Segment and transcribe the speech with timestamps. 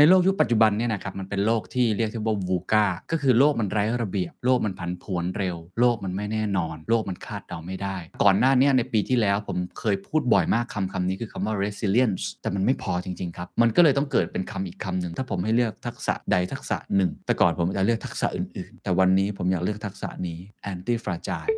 [0.00, 20.38] ในโลกยุคปัจจุบันเนี่ยนะครับมันเป็นโลกที่เรียกที่ว่าวูกาก็คือโลกมันไร้ระเบียบ โลกมันผันผวนเร็ว โลกมันไม่แน่นอน โลกมันคาดเดาไม่ได้ ก่อนหน้านี้ในปีที่แล้วผมเคยพูดบ่อยมากคำคำนี้คือคำว่า resilience แต่มันไม่พอจริง ๆ ครับ มันก็เลยต้องเกิดเป็นคำอีกคำหนึ่งถ้าผมให้เลือกทักษะใดทักษะหนึ่งแต่ก่อนผมจะเลือกทักษะอื่นๆ แต่วันนี้ผมอยากเลือกทักษะนี้
[20.72, 21.50] anti fragile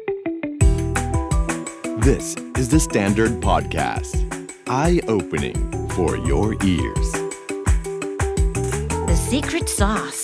[2.09, 2.27] This
[2.61, 4.15] is the Standard Podcast.
[4.67, 5.59] Eye opening
[5.95, 7.20] for your ears.
[9.11, 10.23] The secret sauce.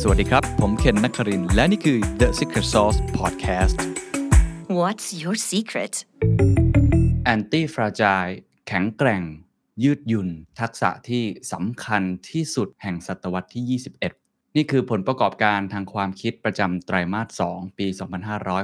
[0.00, 3.76] สวัสดีครับ ผมเคนนักครินทร์และนี่คือ The Secret Sauce Podcast
[4.78, 5.94] What's your secret?
[7.34, 8.32] anti fragile
[8.68, 9.22] แข็งแกร่ง
[9.84, 10.28] ยืดหยุ่น
[10.60, 14.27] ทักษะที่สำคัญที่สุดแห่งศตวรรษที่ 21
[14.60, 17.86] นี่คือผลประกอบการทางความคิดประจำไตรมาส 2 ปี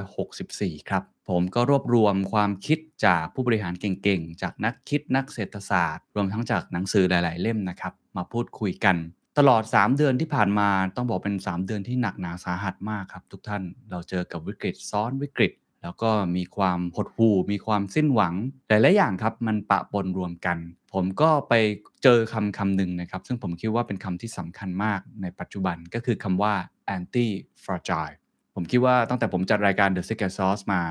[0.05, 8.95] 2564 ครับ ผมก็รวบรวมความคิดจากผู้บริหารเก่งๆ จากนักคิดนักเศรษฐศาสตร์ รวมทั้งจากหนังสือหลายๆ เล่มนะครับ มาพูดคุยกัน
[9.37, 15.51] ตลอด 3 เดือนที่ผ่านมาต้องบอกเป็น 3 เดือนที่หนักหนาสาหัสมากครับ ทุกท่านเราเจอกับวิกฤตซ้อนวิกฤต
[15.85, 18.33] แล้วก็มีความหดหู่ มีความสิ้นหวัง
[18.67, 20.57] หลายๆอย่างครับมันปะปนรวมกัน
[20.93, 21.53] ผมก็ไป
[22.03, 26.53] เจอคำคำหนึ่งนะครับ ซึ่งผมคิดว่าเป็นคำที่สำคัญมากในปัจจุบันก็คือคำว่า
[26.95, 27.27] anti
[27.63, 28.15] fragile
[28.55, 30.81] ผมคิดว่าตั้งแต่ผมจัดรายการ The Secret Sauce มา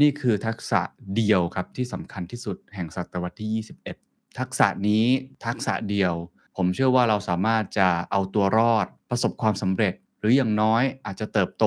[0.00, 0.80] นี่คือทักษะ
[1.16, 3.64] เดียวครับที่สำคัญที่สุดแห่งศตวรรษที่
[3.96, 5.04] 21 ทักษะนี้
[5.46, 6.14] ทักษะเดียว
[6.56, 11.64] ผมเชื่อว่าเราสามารถจะเอาตัวรอดประสบความสำเร็จ หรืออย่างน้อยอาจจะเติบโต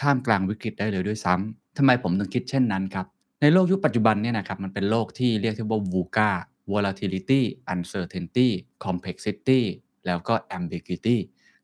[0.00, 3.06] ท่ามกลางวิกฤตได้เลยด้วยซ้ำ ทำไมผมถึงคิดเช่นนั้นครับ
[3.42, 6.30] ในโลกยุคปัจจุบันเนี่ยนะครับมันเป็นโลกที่เรียกที่ว่า VUCA
[6.72, 7.40] volatility
[7.74, 8.48] uncertainty
[8.84, 9.60] complexity
[10.06, 11.16] แล้วก็ ambiguity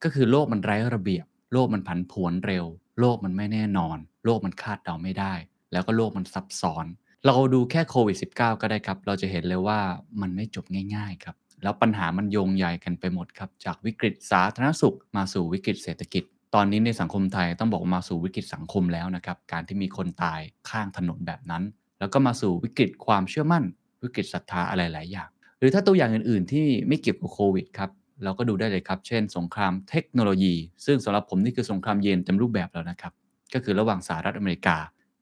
[0.02, 2.64] ก็คือโลกมันไร้ระเบียบ โลกมันผันผวนเร็ว
[3.00, 5.34] โลกมันไม่แน่นอน โลกมันคาดเดาไม่ได้
[5.72, 6.86] แล้วก็โลกมันซับซ้อน
[7.26, 9.78] เราดูแค่โควิด -19 ก็ได้ครับ เราจะเห็นเลยว่า
[10.20, 21.62] มันไม่จบง่ายๆครับ แล้วปัญหามันโยงใหญ่กันไปหมดครับ จากวิกฤตสาธารณสุข มาสู่วิกฤตเศรษฐกิจ ตอนนี้ในสังคมไทยต้องบอกมาสู่วิกฤตสังคมแล้วนะครับ การที่มีคนตายข้างถนนแบบนั้น
[22.00, 23.64] แล้วก็มาสู่วิกฤตความเชื่อมั่น
[24.02, 25.28] วิกฤตศรัทธาอะไรหลายอย่าง
[25.58, 27.90] หรือถ้าตัวอย่างอื่น ๆ ที่ไม่เกี่ยวกับโควิดครับ
[28.24, 30.54] เราก็ดูได้เลยครับ เช่น สงครามเทคโนโลยี
[30.86, 33.12] ซึ่งสำหรับผมนี่คือสงครามเย็นเต็มรูปแบบแล้วนะครับ
[33.54, 34.76] ก็คือระหว่างสหรัฐอเมริกา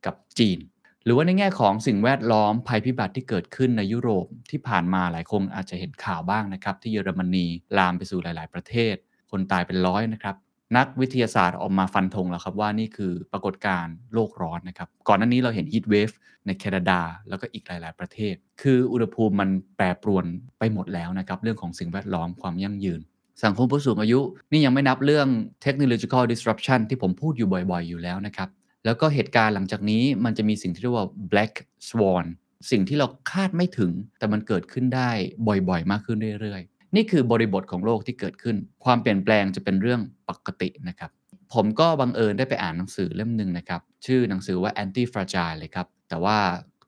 [0.06, 0.58] กับจีน
[1.04, 7.46] หรือว่าในแง่ของสิ่งแวดล้อมภัยพิบัติที่เกิดขึ้นในยุโรปที่ผ่านมาหลายคนอาจจะเห็นข่าวบ้างนะครับ ที่เยอรมนี
[7.78, 8.94] ลามไปสู่หลาย ๆ ประเทศ
[9.30, 10.36] คนตายเป็นร้อยนะครับ
[10.76, 16.10] นักวิทยาศาสตร์ออกมาฟันธงแล้วครับว่านี่คือปรากฏการณ์โลกร้อนนะครับ ก่อนหน้านี้เราเห็น heat wave
[16.46, 20.24] ในแคนาดา แล้วก็อีกหลาย ๆ ประเทศ คืออุณหภูมิมันแปรปรวน
[20.58, 23.00] ไปหมดแล้วนะครับ เรื่องของสิ่งแวดล้อมความยั่งยืน
[23.44, 24.20] สังคมผู้สูงอายุ
[24.52, 25.28] นี่ยังไม่นับเรื่อง
[25.64, 28.48] technological disruption ที่ผมพูดอยู่บ่อย ๆ อยู่แล้วนะครับ
[28.84, 31.52] แล้วก็เหตุการณ์หลังจากนี้มันจะมีสิ่งที่เรียกว่า black
[31.88, 32.26] swan
[32.70, 35.10] สิ่งที่เราคาดไม่ถึง แต่มันเกิดขึ้นได้
[35.48, 41.10] บ่อย ๆ มากขึ้นเรื่อยๆ นี่คือบริบทของโลกที่เกิดขึ้น ความเปลี่ยนแปลงจะเป็นเรื่องปกตินะครับ
[41.54, 46.38] ผมก็บังเอิญได้ไปอ่านหนังสือเล่มหนึ่งนะครับ ชื่อหนังสือว่า anti fragile เลยครับ แต่ว่า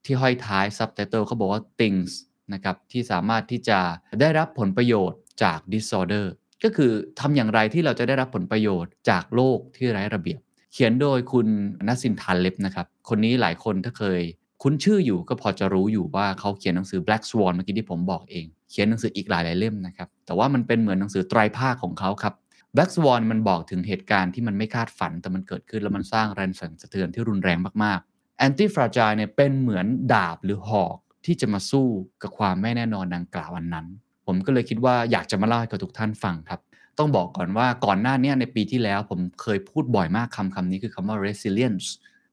[0.04, 2.10] ที่ห้อยท้าย subtitle เขาบอกว่า things
[2.54, 3.78] นะครับที่สามารถที่จะ
[4.20, 6.26] ได้รับผลประโยชน์จาก disorder
[6.64, 10.40] ก็คือทำอย่างไรที่เราจะได้รับผลประโยชน์จากโลกที่ไร้ระเบียบ
[10.72, 11.46] เขียนโดยคุณ
[11.88, 14.20] นัสซินทานเล็บนะครับ คนนี้หลายคนถ้าเคย
[14.62, 22.34] คุ้นชื่ออยู่ก็พอจะรู้อยู่ว่าเขาเขียนหนังสือ Black Swan เมื่อกี้ที่ผมบอกเอง เขียนหนังสืออีกหลายหลายเล่มนะครับ แต่ว่ามันเป็นเหมือนหนังสือไตรภาคของเขาครับ
[22.74, 30.96] Black Swan มันบอกถึงเหตุการณ์ที่มันไม่คาดฝันแต่มันเกิดขึ้นแล้วมันสร้างแรงสั่นสะเทือนที่รุนแรงมากๆ Anti Fragile เนี่ยเป็นเหมือนดาบหรือหอก
[31.26, 31.88] ที่จะมาสู้
[32.22, 33.86] กับความไม่แน่นอนดังกล่าวอันนั้น
[34.26, 36.60] ผมก็เลยคิดว่าอยากจะมาเล่าให้กับทุกท่านฟังครับ
[36.98, 41.86] ต้องบอกก่อนว่าก่อนหน้านี้ในปีที่แล้วผมเคยพูดบ่อยมากคำคำนี้คือคำว่า resilience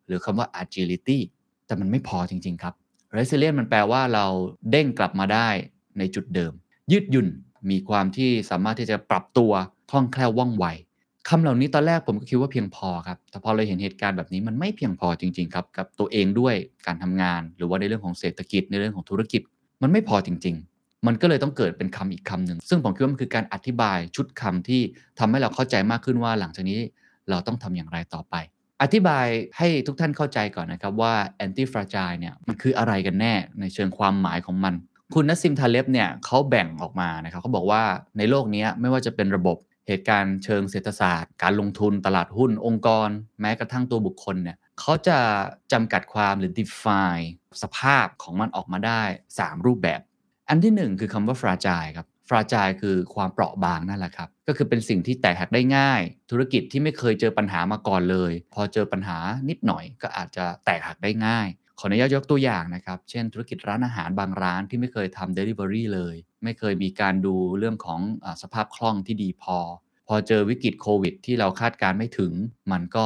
[0.07, 1.19] หรือคำว่า agility
[1.65, 2.73] แต่มันไม่พอจริง ๆ ครับ
[3.17, 4.25] resilient มันแปลว่าเรา
[4.71, 5.49] เด้งกลับมาได้
[5.99, 6.53] ในจุดเดิม
[6.91, 7.27] ยืดหยุ่น
[7.69, 9.51] มีความที่สามารถที่จะปรับตัว
[9.89, 10.65] คล่องแคล่วว่องไว
[11.29, 19.41] คำเหล่านี้ตอนแรกผมก็คิดว่าเพียงพอครับ แต่พอเราเห็นเหตุการณ์แบบนี้มันไม่เพียงพอจริงๆครับ กับตัวเองด้วยการทำงาน หรือว่าในเรื่องของเศรษฐกิจในเรื่องของธุรกิจ
[19.81, 24.81] มันไม่พอจริง ๆ มันก็เลยต้องเกิดเป็นคำอีกคำหนึ่งซึ่งผมคิดว่ามันคือการอธิบายชุดคำที่
[25.19, 26.79] ทำให้เราเข้าใจมากขึ้นว่าหลังจากนี้
[27.29, 28.35] เราต้องทำอย่างไรต่อไป
[28.81, 29.27] อธิบาย
[29.57, 31.13] ให้ทุกท่านเข้าใจก่อนนะครับว่า
[31.45, 34.73] anti fragile เนี่ยมันคืออะไรกันแน่ในเชิงความหมายของมัน
[35.13, 37.83] คุณนัสซิมทาเลบเนี่ยเขาแบ่งออกมานะครับเขาบอกว่า
[38.17, 43.09] ในโลกนี้ไม่ว่าจะเป็นระบบเหตุการณ์เชิงเศรษฐศาสตร์ การลงทุนตลาดหุ้น องค์กร
[43.41, 45.17] แม้กระทั่งตัวบุคคลเนี่ยเขาจะ
[45.71, 47.25] จำกัดความหรือ define
[47.61, 49.03] สภาพของมันออกมาได้
[49.37, 50.01] 3 รูปแบบ
[50.49, 59.17] อันที่ 1 คือคำว่า fragile ครับ fragile คือความเปราะบางนั่นแหละครับ ก็คือเป็นสิ่งที่แตกหักได้ง่าย ธุรกิจที่ไม่เคยเจอปัญหามาก่อนเลย พอเจอปัญหา
[59.49, 61.47] นิดหน่อยก็อาจจะแตกหักได้ง่าย
[61.83, 69.57] ขออนุญาตยกตัวอย่างนะครับ เช่นธุรกิจร้านอาหารบางร้านที่ไม่เคยทำ Delivery เลย ไม่เคยมีการดูเรื่องของอสภาพคล่องที่ดีพอ
[70.07, 72.31] พอเจอวิกฤตโควิด ที่เราคาดการไม่ถึง
[72.71, 73.05] มันก็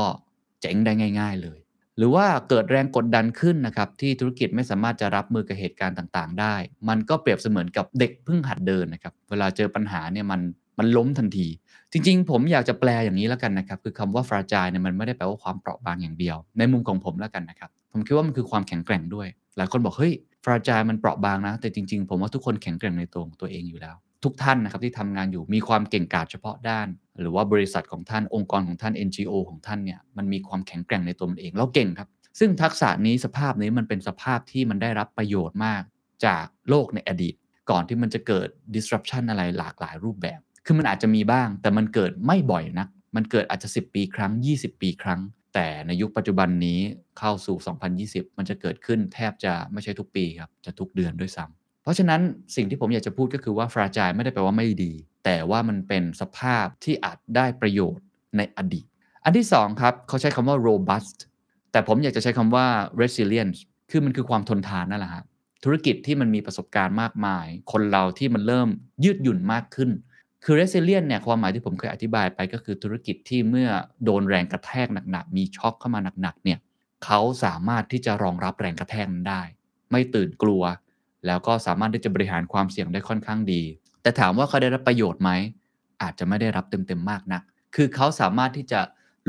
[0.62, 1.60] เจ๊งได้ง่าย ๆ เลย
[1.98, 6.56] หรือว่าเกิดแรงกดดันขึ้นนะครับ ที่ธุรกิจไม่สามารถจะรับมือกับเหตุการณ์ต่างๆ ได้
[6.90, 10.42] มันก็เปรียบเสมือนกับเด็กเพิ่งหัดเดินนะครับ เวลาเจอปัญหาเนี่ยมัน
[10.80, 11.48] มันล้มทันที
[11.92, 19.28] จริงๆ ผมอยากจะแปลอย่างนี้แล้วกันนะครับ คือคำว่า fragile เนี่ยมันไม่ได้แปลว่าความเปราะบางอย่างเดียว ในมุมของผมแล้วกันนะครับ ผมคิดว่ามันคือความแข็งแกร่งด้วย
[19.58, 20.14] หลายคนบอกเฮ้ย
[20.44, 26.88] fragile มันเปราะบางนะ แต่จริง ๆ ผมว่าทุกคนแข็งแกร่งในตัวของตัวเองอยู่แล้ว ทุกท่านนะครับที่ทำงานอยู่มีความเก่งกาจเฉพาะด้าน
[27.20, 32.10] หรือว่าบริษัทของท่านองค์กรของท่าน NGO ของท่านเนี่ยมันมีความแข็งแกร่งในตัวมันเองเราเก่งครับ
[32.40, 35.84] ซึ่งทักษะนี้สภาพนี้มันเป็นสภาพที่มันได้รับประโยชน์มาก
[36.26, 37.36] จากโลกในอดีต
[37.70, 45.20] ก่อนที่มันจะเกิด disruption อะไรหลากหลายรูปแบบ คือมันอาจจะมีบ้าง แต่มันเกิดไม่บ่อยนัก มันเกิดอาจจะ 10 ปีครั้ง 20 ปีครั้ง
[45.56, 46.80] แต่ในยุคปัจจุบันนี้
[47.20, 47.58] เข้าสู่
[47.98, 52.22] 2020 มันจะเกิดขึ้นแทบจะไม่ใช่ทุกปีครับ จะทุกเดือนด้วยซ้ำเพราะฉะนั้น
[52.56, 54.94] สิ่งที่ผมอยากจะพูดก็คือว่า fragile ไม่ได้แปลว่าไม่ดี
[55.26, 58.06] แต่ว่ามันเป็นสภาพที่อาจได้ประโยชน์
[58.38, 58.86] ในอดีต
[59.24, 61.18] อันที่สองครับเขาใช้คำว่า robust
[61.72, 62.66] แต่ผมอยากจะใช้คำว่า
[63.02, 63.60] resilience
[63.92, 65.26] คือมันคือความทนทานนั่นแหละครับ
[65.64, 68.70] ธุรกิจที่มันมีประสบการณ์มากมาย คนเราที่มันเริ่ม
[69.04, 69.90] ยืดหยุ่นมากขึ้น
[70.46, 73.70] คือ resilient เนี่ยความหมายที่ผมเคยอธิบายไปก็คือธุรกิจที่เมื่อ
[74.06, 76.60] โดนแรงกระแทกหนักๆ มีช็อคเข้ามาหนักๆ เนี่ย
[77.06, 79.42] เขาสามารถที่จะรองรับแรงกระแทกนั้นได้
[79.92, 80.64] ไม่ตื่นกลัว
[81.26, 83.62] แล้วก็สามารถที่จะบริหารความเสี่ยงได้ค่อนข้างดี
[84.02, 85.32] แต่ถามว่าเขาได้รับประโยชน์ไหม
[86.02, 87.42] อาจจะไม่ได้รับเต็มๆ มากนัก
[87.76, 88.80] คือเขาสามารถที่จะ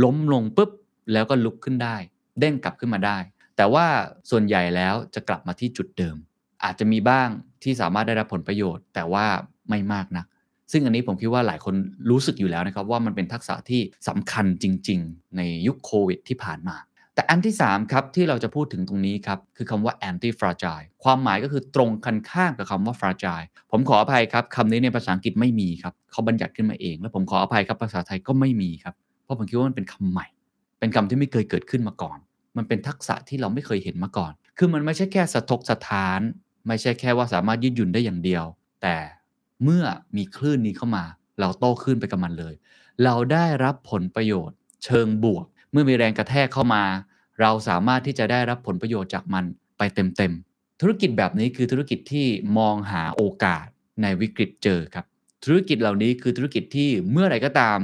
[0.04, 0.70] ล้มลงปุ๊บ
[1.12, 1.96] แล้วก็ลุกขึ้นได้
[2.40, 3.18] เด้งกลับขึ้นมาได้
[3.56, 3.86] แต่ว่า
[4.30, 6.16] ส่วนใหญ่แล้วจะกลับมาที่จุดเดิม
[6.64, 7.28] อาจจะมีบ้าง
[7.62, 9.26] ที่สามารถได้รับผลประโยชน์ แต่ว่า
[9.68, 10.26] ไม่มากนัก
[10.72, 11.74] ซึ่งอันนี้ผมคิดว่าหลายคน
[12.10, 16.76] รู้สึกอยู่แล้วนะครับว่ามันเป็นทักษะที่สำคัญจริง ๆ ในยุคโควิดที่ผ่านมา
[17.14, 30.26] แต่อันที่ 3 ครับ ที่เราจะพูดถึงตรงนี้ครับ คือคำว่า anti fragile ความหมายก็คือตรงกันข้ามกับคำว่า fragile ผมขออภัยครับคำนี้ในภาษาอังกฤษไม่มีครับเขาบัญญัติขึ้นมาเอง แล้วผมขออภัยครับภาษาไทยก็ไม่มีครับเพราะผมคิดว่ามันเป็นคำใหม่
[30.80, 32.18] เป็นคำที่ไม่เคยเกิดขึ้นมาก่อน
[32.56, 36.20] มันเป็นทักษะที่เราไม่เคยเห็นมาก่อน คือมันไม่ใช่แค่สะทกสะท้าน
[36.68, 38.44] ไม่ใช่แค่ว่าสามารถยืดหยุ่นได้อย่างเดียว
[38.82, 38.96] แต่
[39.62, 39.84] เมื่อ
[40.16, 41.04] มีคลื่นนี้เข้ามา
[41.40, 42.54] เราโต้ขึ้นไปกับมันเลย
[43.04, 46.82] เราได้รับผลประโยชน์ เชิงบวก เมื่อมีแรงกระแทกเข้ามา
[47.40, 49.44] เราสามารถที่จะได้รับผลประโยชน์จากมัน
[49.78, 52.26] ไปเต็มๆ ธุรกิจแบบนี้คือธุรกิจที่
[52.58, 53.66] มองหาโอกาส
[54.02, 55.04] ในวิกฤตเจอครับ
[55.44, 57.78] ธุรกิจเหล่านี้คือธุรกิจที่เมื่อไรก็ตาม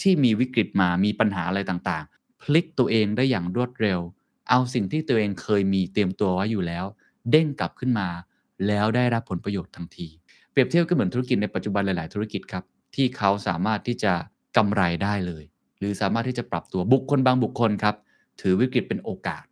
[0.00, 4.00] ที่มีวิกฤตมามีปัญหาอะไรต่างๆ พลิกตัวเองได้อย่างรวดเร็ว
[4.48, 6.84] เอาสิ่งที่ตัวเองเคยมีเตรียมตัวไว้อยู่แล้ว
[7.30, 8.08] เด้งกลับขึ้นมา
[8.66, 10.08] แล้วได้รับผลประโยชน์ทันที
[10.58, 12.64] รียบเทียบก็เหมือนธุรกิจในปัจจุบันหลาย ๆ ธุรกิจครับ
[12.94, 14.12] ที่เขาสามารถที่จะ
[14.56, 15.44] กำไรได้เลย
[15.78, 17.94] หรือสามารถที่จะปรับตัวบุคคลบางบุคคลครับ
[18.40, 19.44] ถือวิกฤตเป็นโอกาส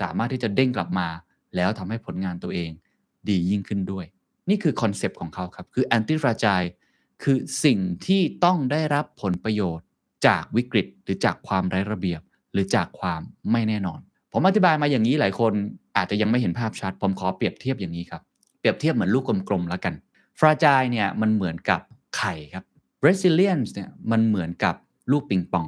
[0.00, 1.08] สามารถที่จะเด้งกลับมา
[1.56, 2.70] แล้วทำให้ผลงานตัวเอง
[3.28, 4.04] ดียิ่งขึ้นด้วย
[4.48, 6.68] นี่คือคอนเซปต์ของเขาครับคือ anti fragile
[7.22, 9.86] คือสิ่งที่ต้องได้รับผลประโยชน์
[10.26, 12.20] จากวิกฤตหรือจากความไร้ระเบียบ
[12.52, 13.20] หรือจากความ
[13.52, 14.00] ไม่แน่นอน
[14.32, 15.52] ผมอธิบายมาอย่างนี้หลายคน
[15.96, 18.22] อาจจะยังไม่เห็นภาพชัด ผมขอเปรียบเทียบอย่างนี้ครับ
[18.58, 19.94] เปรียบเทียบเหมือนลูกกลมๆแล้วกัน
[20.38, 21.80] fragile เนี่ยมันเหมือนกับ
[22.16, 22.64] ไข่ครับ
[23.06, 24.74] resilience เนี่ยมันเหมือนกับ
[25.10, 25.66] ลูกปิงปอง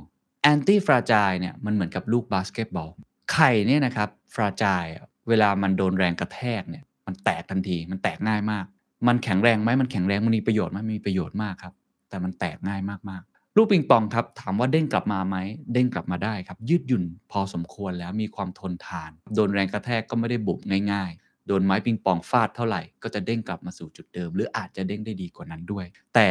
[0.52, 2.90] anti fragile เนี่ยมันเหมือนกับลูกบาสเกตบอล
[3.32, 4.92] ไข่เนี่ยนะครับ fragile
[5.28, 8.64] เวลามันโดนแรงกระแทกเนี่ยมันแตกทันทีมันแตกง่ายมาก
[9.08, 11.74] มันแข็งแรงไหมมันแข็งแรงมันมีประโยชน์ไหมมีประโยชน์มากครับ
[12.08, 12.80] แต่มันแตกง่าย
[13.10, 15.36] มากๆ ลูกปิงปองครับ ถามว่าเด้งกลับมาไหม
[15.72, 20.58] เด้งกลับมาได้ครับ ยืดหยุ่นพอสมควรแล้วมีความทนทาน โดนแรงกระแทกก็ไม่ได้บุบ
[20.92, 21.10] ง่าย
[21.46, 25.84] โดนไม้ปิงปองฟาดเท่าไหร่ ก็จะเด้งกลับมาสู่จุดเดิม หรืออาจจะเด้งได้ดีกว่านั้นด้วย
[26.14, 26.30] แต่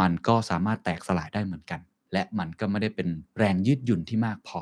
[0.00, 1.80] มันก็สามารถแตกสลายได้เหมือนกัน
[2.12, 3.08] และมันก็ไม่ได้เป็น
[3.38, 4.60] แรงยืดหยุ่นที่มากพอ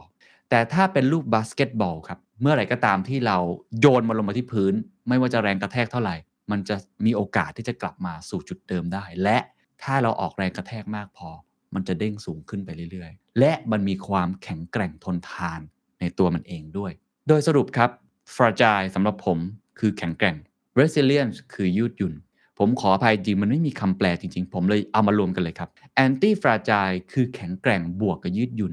[0.51, 3.39] แต่ถ้าเป็นลูกบาสเกตบอลครับ เมื่อไหร่ก็ตามที่เรา
[3.81, 4.75] โยนมันลงมาที่พื้น
[5.09, 6.17] ไม่ว่าจะแรงกระแทกเท่าไหร่
[6.51, 9.39] มันจะมีโอกาสที่จะกลับมาสู่จุดเดิมได้ และ
[9.83, 11.31] ถ้าเราออกแรงกระแทกมากพอ
[11.75, 15.61] มันจะเด้งสูงขึ้นไปเรื่อยๆ และมันมีความแข็งแกร่งทนทาน
[16.01, 16.93] ในตัวมันเองด้วย
[17.29, 17.91] โดยสรุปครับ
[18.35, 19.39] fragile สำหรับผม
[19.79, 20.37] คือแข็งแกร่ง
[20.79, 22.15] resilience คือยืดหยุ่น
[22.59, 25.69] ผมขออภัยจริงมันไม่มีคำแปลจริงๆ ผมเลยเอามารวมกันเลยครับ
[26.05, 28.73] anti fragile คือแข็งแกร่งบวกกับยืดหยุ่น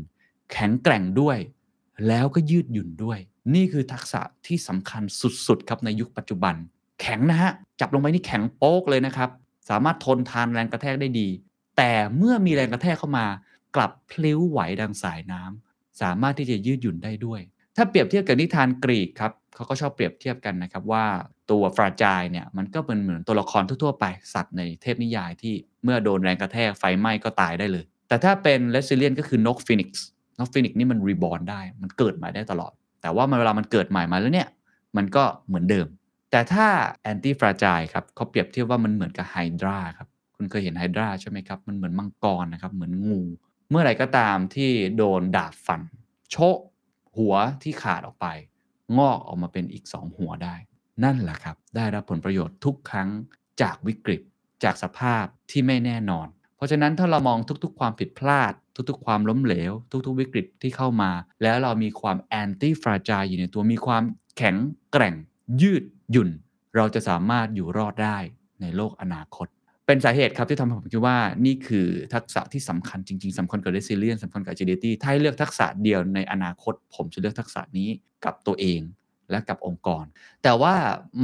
[0.52, 1.38] แข็งแกร่งด้วย
[2.08, 3.20] แล้วก็ยืดหยุ่นด้วย
[3.56, 5.04] นี่คือทักษะที่สำคัญ
[5.48, 6.56] สุดๆครับในยุคปัจจุบัน
[7.02, 9.30] แข็งนะฮะ จับลงไปนี่แข็งโป๊กเลยนะครับ
[9.70, 11.28] สามารถทนทานแรงกระแทกได้ดี
[11.78, 13.26] แต่เมื่อมีแรงกระแทกเข้ามา
[13.76, 17.42] กลับพลิ้วไหวดังสายน้ำสามารถที่จะยืดหยุ่นได้ด้วย
[17.80, 21.06] ถ้าเปรียบเทียบกับนิทานกรีกครับเขาก็ชอบเปรียบเทียบกันนะครับว่า
[21.52, 30.06] ตัว fragile เนี่ยมันก็เป็นเหมือนตัวละครทั่วๆไปสัตว์ในเทพนิยายที่เมื่อโดนแรงกระแทกไฟไหม้ก็ตายได้เลย แต่ถ้าเป็น resilient ก็คือนกฟินิกซ์
[30.40, 32.72] นกฟินิกซ์นี่มัน reborn ได้ มันเกิดใหม่ได้ตลอด
[33.02, 34.48] แต่ว่ามันเวลามันเกิดใหม่มาแล้วเนี่ย
[34.98, 35.88] มันก็เหมือนเดิม
[36.32, 36.68] แต่ถ้า
[37.12, 43.22] anti fragile ครับเขาเปรียบเทียบว่ามันเหมือนกับไฮดราครับคุณเคยเห็นไฮดราใช่ไหมครับมันเหมือนมังกรนะครับเหมือนงู
[43.70, 45.82] เมื่อไหร่ก็ตามที่โดนดาบฟัน
[46.32, 46.58] โชะ
[47.20, 48.28] หัวที่ขาดออกไป
[48.98, 50.56] งอกออกมาเป็นอีก 2 หัวได้
[51.04, 53.10] นั่นแหละครับ ได้รับผลประโยชน์ทุกครั้ง
[53.62, 54.22] จากวิกฤต
[54.64, 58.54] จากสภาพที่ไม่แน่นอน เพราะฉะนั้นถ้าเรามองทุกๆ ความผิดพลาด
[58.90, 59.72] ทุกๆ ความล้มเหลว
[60.06, 61.12] ทุกๆ วิกฤตที่เข้ามา
[61.44, 64.04] แล้วเรามีความแอนตี้ฟราจายอยู่ในตัวมีความ
[64.38, 64.56] แข็ง
[64.92, 65.16] แกร่ง
[65.62, 66.30] ยืดหยุ่น
[66.76, 68.18] เราจะสามารถอยู่รอดได้
[68.62, 69.48] ในโลกอนาคต
[69.90, 77.90] เป็นสาเหตุครับที่ทำให้ผมคิดว่านี่คือทักษะที่สำคัญจริงๆสำคัญกับ resilience สำคัญกับ agility ถ้าให้เลือกทักษะเดียวในอนาคต ผมจะเลือกทักษะนี้
[78.26, 78.82] กับตัวเอง
[79.32, 80.06] และกับองค์กร
[80.44, 80.74] แต่ว่า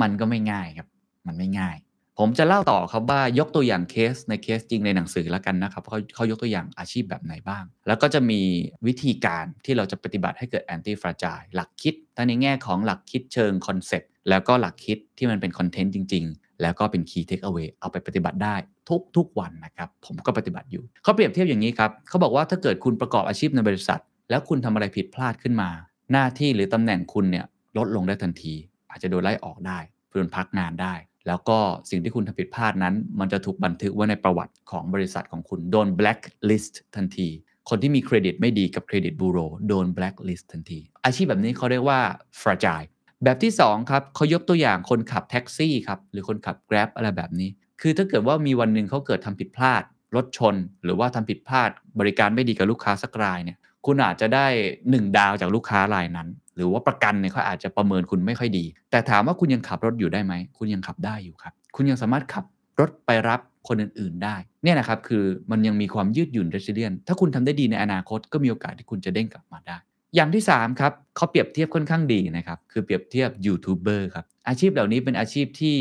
[0.01, 0.87] มันก็ไม่ง่ายครับ
[1.27, 1.77] มันไม่ง่าย
[2.19, 8.41] ผมจะเล่าต่อครับว่ายกตัวอย่างเคสในเคสจริงในหนังสือแล้วกันนะครับเขาเขายกตัวอย่างอาชีพแบบไหนบ้าง แล้วก็จะมี
[8.87, 18.55] วิธีการที่เราจะปฏิบัติให้เกิด anti fragile หลักคิดทั้งในแง่ของหลักคิดเชิงคอนเซ็ปต์แล้วก็หลักคิดที่มันเป็นคอนเทนต์จริงๆ แล้วก็เป็น key take away เอาไปปฏิบัติได้
[18.89, 25.69] ทุกทุกวันนะครับ ผมก็ปฏิบัติอยู่ เขาเปรียบเทียบอย่างนี้ครับ เขาบอกว่าถ้าเกิดคุณประกอบอาชีพในบริษัท แล้วคุณทำอะไรผิดพลาดขึ้นมา
[26.11, 27.45] หน้าที่หรือตำแหน่งคุณเนี่ย
[27.77, 28.53] ลดลงได้ทันที
[28.89, 29.79] อาจจะโดนไล่ออกได้
[30.11, 30.93] โดนพักงานได้
[31.27, 31.57] แล้วก็
[31.89, 37.29] สิ่งที่คุณทำผิดพลาดนั้น มันจะถูกบันทึกไว้ในประวัติของบริษัทของคุณโดน blacklist ทันที
[37.69, 41.99] คนที่มีเครดิตไม่ดีกับเครดิตบูโรโดน blacklist ทันที อาชีพแบบนี้เขาเรียกว่า
[42.41, 42.87] fragile
[43.23, 47.49] แบบที่2ครับเขายกตัวอย่างคนขับแท็กซี่ครับหรือคนขับ Grab อะไรแบบนี้
[47.81, 49.83] คือถ้าเกิดว่ามีวันหนึ่งเขาเกิดทำผิดพลาด
[50.15, 51.69] รถชน หรือว่าทำผิดพลาด
[51.99, 54.47] บริการไม่ดีกับลูกค้าสักรายเนี่ยคุณอาจจะได้
[54.81, 62.45] 1 ดาวจากลูกค้ารายนั้น หรือว่าประกันเนี่ยเขาอาจจะประเมินคุณไม่ค่อยดี แต่ถามว่าคุณยังขับรถอยู่ได้ไหม คุณยังขับได้อยู่ครับ คุณยังสามารถขับ
[62.79, 69.77] รถไปรับคนอื่น ๆ ได้ เนี่ยนะครับคือมันยังมีความยืดหยุ่น resilient ถ้าคุณทำได้ดีในอนาคตก็มีโอกาสที่คุณจะเด้งกลับมาได้
[70.15, 75.77] อย่างที่3ครับเขาเปรียบเทียบค่อนข้างดีนะครับ คือเปรียบเทียบยูทูบเบอร์ครับอาชีพเหล่านี้เป็นอาชีพที่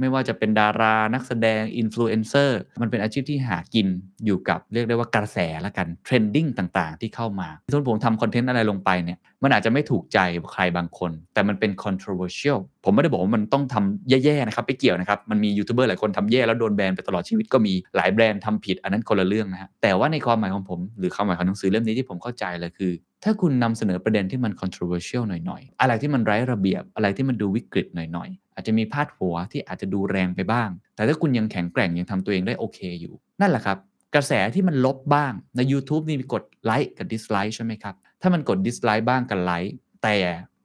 [0.00, 3.86] ไม่ว่าจะเป็นดารานักแสดงอินฟลูเอนเซอร์มันเป็นอาชีพที่หากิน
[4.24, 10.18] อยู่กับเรียกได้ว่ากระแสละกัน trending ต่างๆ ที่เข้ามาสมมติผมทำคอนเทนต์อะไรลงไปเนี่ยมันอาจจะไม่ถูกใจ
[10.52, 22.92] ใครบางคน แต่มันเป็น controversial ผมไม่ได้บอกว่ามันต้องทำแย่ๆนะครับไม่เกี่ยวนะครับมันมียูทูบเบอร์หลายคนทำแย่แล้วโดนแบนไปตลอดชีวิตก็มีหลายแบรนด์ทำผิดอันนั้นคนละเรื่องนะฮะแต่ว่าในความหมายของผม หรือความหมายของหนังสือเล่มนี้ที่ผมเข้าใจเลยคือ
[23.24, 33.78] ถ้าคุณนำเสนอประเด็นที่มัน controversial หน่อยๆ อะไรที่มันไร้ระเบียบ อะไรที่มันดูวิกฤตหน่อยๆ อาจจะมีพาดหัวที่อาจจะดูแรงไปบ้าง แต่ถ้าคุณยังแข็งแกร่งยังทำตัวเองได้โอเคอยู่ นั่นแหละครับ
[34.14, 40.16] กระแสที่มันลบบ้าง ใน YouTube นี่มีกดไลค์กับ dislike ใช่ไหมครับ ถ้ามันกด dislike บ้างกับไลค์แต่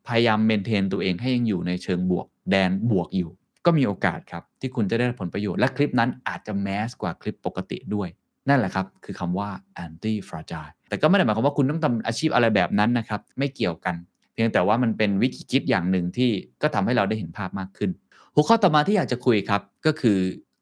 [0.07, 3.31] พยายาม maintain ตัวเองให้ยังอยู่ในเชิงบวก แดนบวกอยู่
[3.65, 8.09] ก็มีโอกาสครับที่คุณจะได้ผลประโยชน์และคลิปนั้นอาจจะ mass กว่าคลิปปกติด้วย
[8.49, 9.49] นั่นแหละครับ คือคำว่า
[9.85, 13.95] anti fragile แต่ก็ไม่ได้หมายความว่าคุณต้องทำอาชีพอะไรแบบนั้นนะครับ ไม่เกี่ยวกัน
[14.33, 16.29] เพียงแต่ว่ามันเป็นวิธีคิดอย่างหนึ่งที่
[16.61, 17.89] ก็ทำให้เราได้เห็นภาพมากขึ้น
[18.35, 20.17] หัวข้อต่อมาที่อยากจะคุยครับ ก็คือ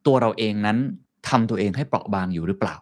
[0.08, 0.78] ตัวเราเองนั้น
[1.30, 2.76] ทำตัวเองให้เปราะบางอยู่หรือเปล่า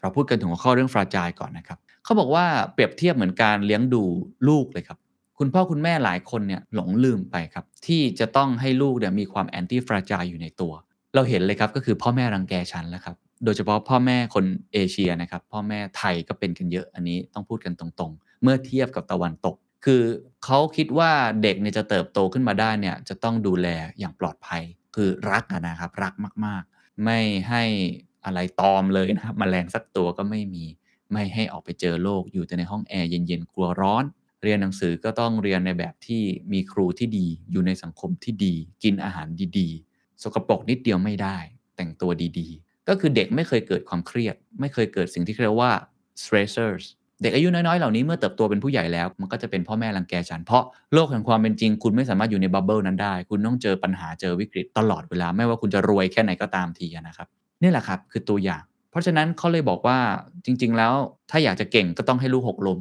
[0.00, 4.02] เราพูดกันถึงหัวข้อเรื่อง fragile ก่อนนะครับเขาบอกว่าเปรียบเทียบเหมือนการเลี้ยงดู
[4.48, 4.98] ลูกเลยครับ
[5.38, 10.72] คุณพ่อคุณแม่หลายคนเนี่ยหลงลืมไปครับ ที่จะต้องให้ลูกเนี่ยมีความ anti fragile อยู่ในตัว
[11.14, 20.02] เราเห็นเลยครับก็คือพ่อแม่รังแกฉันแล้วครับ โดยเฉพาะพ่อแม่คนเอเชียนะครับ พ่อแม่ไทยก็เป็นกันเยอะอันนี้ต้องพูดกันตรงๆ เมื่อเทียบกับตะวันตก คือ
[20.44, 21.10] เขาคิดว่า
[21.42, 24.62] เด็กเนี่ยจะเติบโตขึ้นมาได้เนี่ยจะต้องดูแลอย่างปลอดภัย
[24.94, 26.14] คือรักนะครับ รัก
[26.44, 27.62] มากๆ ไม่ให้
[28.24, 30.64] อะไรตอมเลยนะครับมแมลงสักตัวก็ไม่มี
[31.12, 34.04] ไม่ให้ออกไปเจอโลกอยู่แต่ในห้องแอร์เย็นๆกลัวร้อน
[34.42, 39.28] เรียนหนังสือก็ต้องเรียนในแบบที่มีครูที่ดีอยู่ในสังคมที่ดี กินอาหาร
[39.58, 41.36] ดีๆ สกปรกนิดเดียวไม่ได้
[41.76, 45.72] แต่งตัวดีๆ ก็คือเด็กไม่เคยเกิดความเครียด ไม่เคยเกิดสิ่งที่เรียกว่า
[46.22, 46.84] stressors
[47.22, 50.64] เด็กอายุน้อยๆ เหล่านี้เมื่อเติบโตเป็นผู้ใหญ่แล้ว มันก็จะเป็นพ่อแม่รังแกฉัน เพราะ
[50.94, 57.28] โลกแห่งความเป็นจริง คุณไม่สามารถอยู่ในบับเบิลนั้นได้ คุณต้องเจอปัญหาเจอวิกฤตตลอดเวลา ไม่ว่าคุณจะรวยแค่ไหนก็ตามทีนะครับ
[57.62, 59.98] นี่แหละครับคือตัวอย่าง เพราะฉะนั้นเขาเลยบอกว่า
[60.44, 60.92] จริง ๆ แล้ว
[61.30, 62.80] ถ้าอยากจะเก่งก็ต้องให้ลูกหกล้ม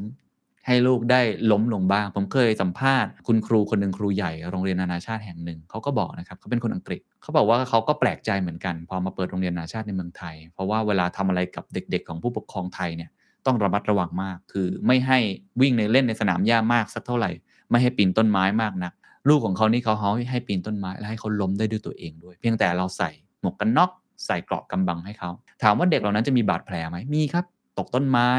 [0.67, 13.09] ให้ลูกได้ล้มลงบ้าง ผมเคยสัมภาษณ์คุณครูคนหนึ่งครูใหญ่โรงเรียนนานาชาติแห่งหนึ่งเขาก็บอกนะครับเขาเป็นคนอังกฤษเขาบอกว่าเขาก็แปลกใจเหมือนกันพอมาเปิดโรงเรียนนานาชาติในเมืองไทย เพราะว่าเวลาทำอะไรกับเด็ก ๆ ของผู้ปกครองไทยเนี่ย
[13.45, 15.19] ต้องระมัดระวังมาก คือไม่ให้
[15.61, 17.31] วิ่งในเล่นในสนามหญ้ามากสักเท่าไหร่
[17.69, 18.93] ไม่ให้ปีนต้นไม้มากนัก
[19.29, 23.09] ลูกของเขานี่เขาเขาให้ปีนต้นไม้และให้เขาล้มได้ด้วยตัวเองด้วย เพียงแต่เราใส่
[23.41, 23.91] หมวกกันน็อก
[24.25, 25.29] ใส่เกราะกำบังให้เขา
[25.63, 27.45] ถามว่าเด็กเหล่านั้นจะมีบาดแผลไหมมีครับ
[27.77, 28.29] ตกต้นไม้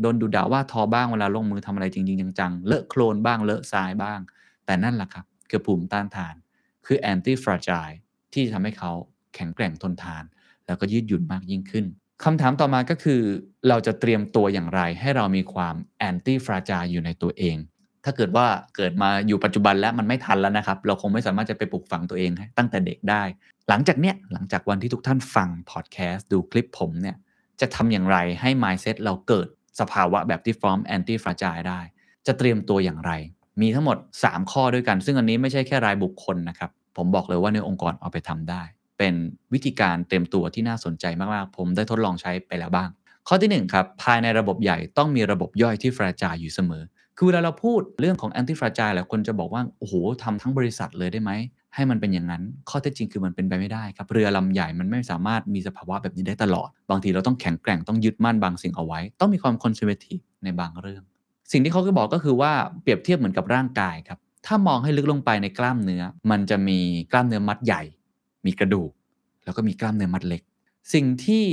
[0.00, 4.20] โดนดูด่าว่าทอบ้างเวลาลงมือทำอะไรจริงๆจังๆ เลอะโคลนบ้างเลอะทรายบ้าง
[4.66, 6.34] แต่นั่นแหละครับคือภูมิต้านทาน
[6.86, 7.96] คือ anti fragile
[8.32, 8.92] ที่ทำให้เขา
[9.34, 10.24] แข็งแกร่งทนทาน
[10.66, 11.84] แล้วก็ยืดหยุ่นมากยิ่งขึ้น
[12.24, 13.20] คำถามต่อมาก็คือ
[13.68, 15.74] เราจะเตรียมตัวอย่างไร ให้เรามีความ
[16.08, 17.56] anti fragile อยู่ในตัวเอง
[18.04, 18.46] ถ้าเกิดว่า
[18.76, 23.22] เกิดมาอยู่ปัจจุบันแล้วมันไม่ทันแล้วนะครับ เราคงไม่สามารถจะไปปลูกฝังตัวเองตั้งแต่เด็กได้
[23.68, 27.16] หลังจากเนี้ยหลังจากวันที่ทุกท่านฟังพอดแคสต์ดูคลิปผมเนี่ย
[27.60, 29.46] จะทำอย่างไรให้ mindset เราเกิด
[29.80, 31.80] สภาวะแบบที่ฟอร์ม anti fragile ได้
[32.26, 33.12] จะเตรียมตัวอย่างไร
[33.60, 38.62] มีทั้งหมด 3 ข้อด้วยกัน ซึ่งอันนี้ไม่ใช่แค่รายบุคคลนะครับ ผมบอกเลยว่าในองค์กรเอาไปทำได้
[38.98, 39.14] เป็น
[39.52, 42.90] วิธีการเตรียมตัวที่น่าสนใจมากๆ ผมได้ทดลองใช้ไปแล้วบ้าง
[43.28, 46.82] ข้อที่1ครับภายในระบบใหญ่ต้องมีระบบย่อยที่ fragile อยู่เสมอ
[47.16, 51.32] คือเวลาเราพูดเรื่องของ anti fragile หลายคนจะบอกว่าโอ้โหทำทั้งบริษัทเลยได้ไหม
[51.74, 61.02] ให้มันเป็นอย่างนั้น ข้อเท็จจริงคือมันเป็นไปไม่ได้ครับ เรือลำใหญ่มันไม่สามารถมีสภาวะแบบนี้ได้ตลอด บางทีเราต้องแข็งแกร่งต้องยึดมั่นบางสิ่งเอาไว้ ต้องมีความคอนเซอร์เวทีฟในบางเรื่อง
[61.52, 62.52] สิ่งที่เขาก็บอกก็คือว่า
[62.82, 66.78] เปรียบเทียบเหมือนกับร่างกายครับ ถ้ามองให้ลึกลงไปในกล้ามเนื้อ มันจะมี
[67.12, 67.82] กล้ามเนื้อมัดใหญ่
[68.46, 68.90] มีกระดูก
[69.44, 70.42] แล้วก็มีกล้ามเนื้อมัดเล็ก
[70.94, 71.44] สิ่งที่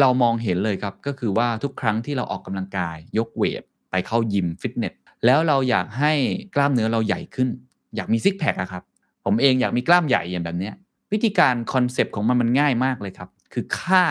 [0.00, 6.12] เรามองเห็นเลยครับก็คือว่าทุกครั้งที่เราออกกำลังกาย ยกเวทไปเข้ายิมฟิตเนสแล้วเราอยากให้
[6.54, 7.48] กล้ามเนื้อเราใหญ่ขึ้น
[7.96, 8.82] อยากมีซิกแพคอะครับ
[9.24, 10.70] ผมเองอยากมีกล้ามใหญ่อย่างแบบนี้
[11.12, 14.04] วิธีการคอนเซปต์ของมันมันง่ายมากเลยครับ คือฆ่า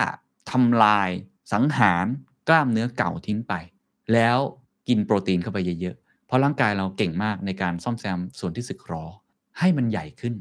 [0.50, 1.10] ทำลาย
[1.52, 2.06] สังหาร
[2.48, 3.54] กล้ามเนื้อเก่าทิ้งไป
[4.12, 4.38] แล้ว
[4.88, 9.04] กินโปรตีนเข้าไปเยอะๆ เพราะร่างกายเราเก่งมากในการซ่อมแซมส่วนที่สึกหรอ
[9.58, 10.34] ให้มันใหญ่ขึ้น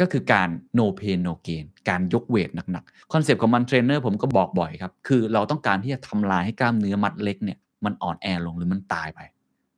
[0.00, 9.20] ก็คือการ no pain no gain การยกเวทหนักๆ คอนเซปต์ของมันเทรนเนอร์ผมก็บอกบ่อยครับ คือเราต้องการที่จะทำลายให้กล้ามเนื้อมัดเล็กเนี่ยมันอ่อนแอลงหรือมันตายไป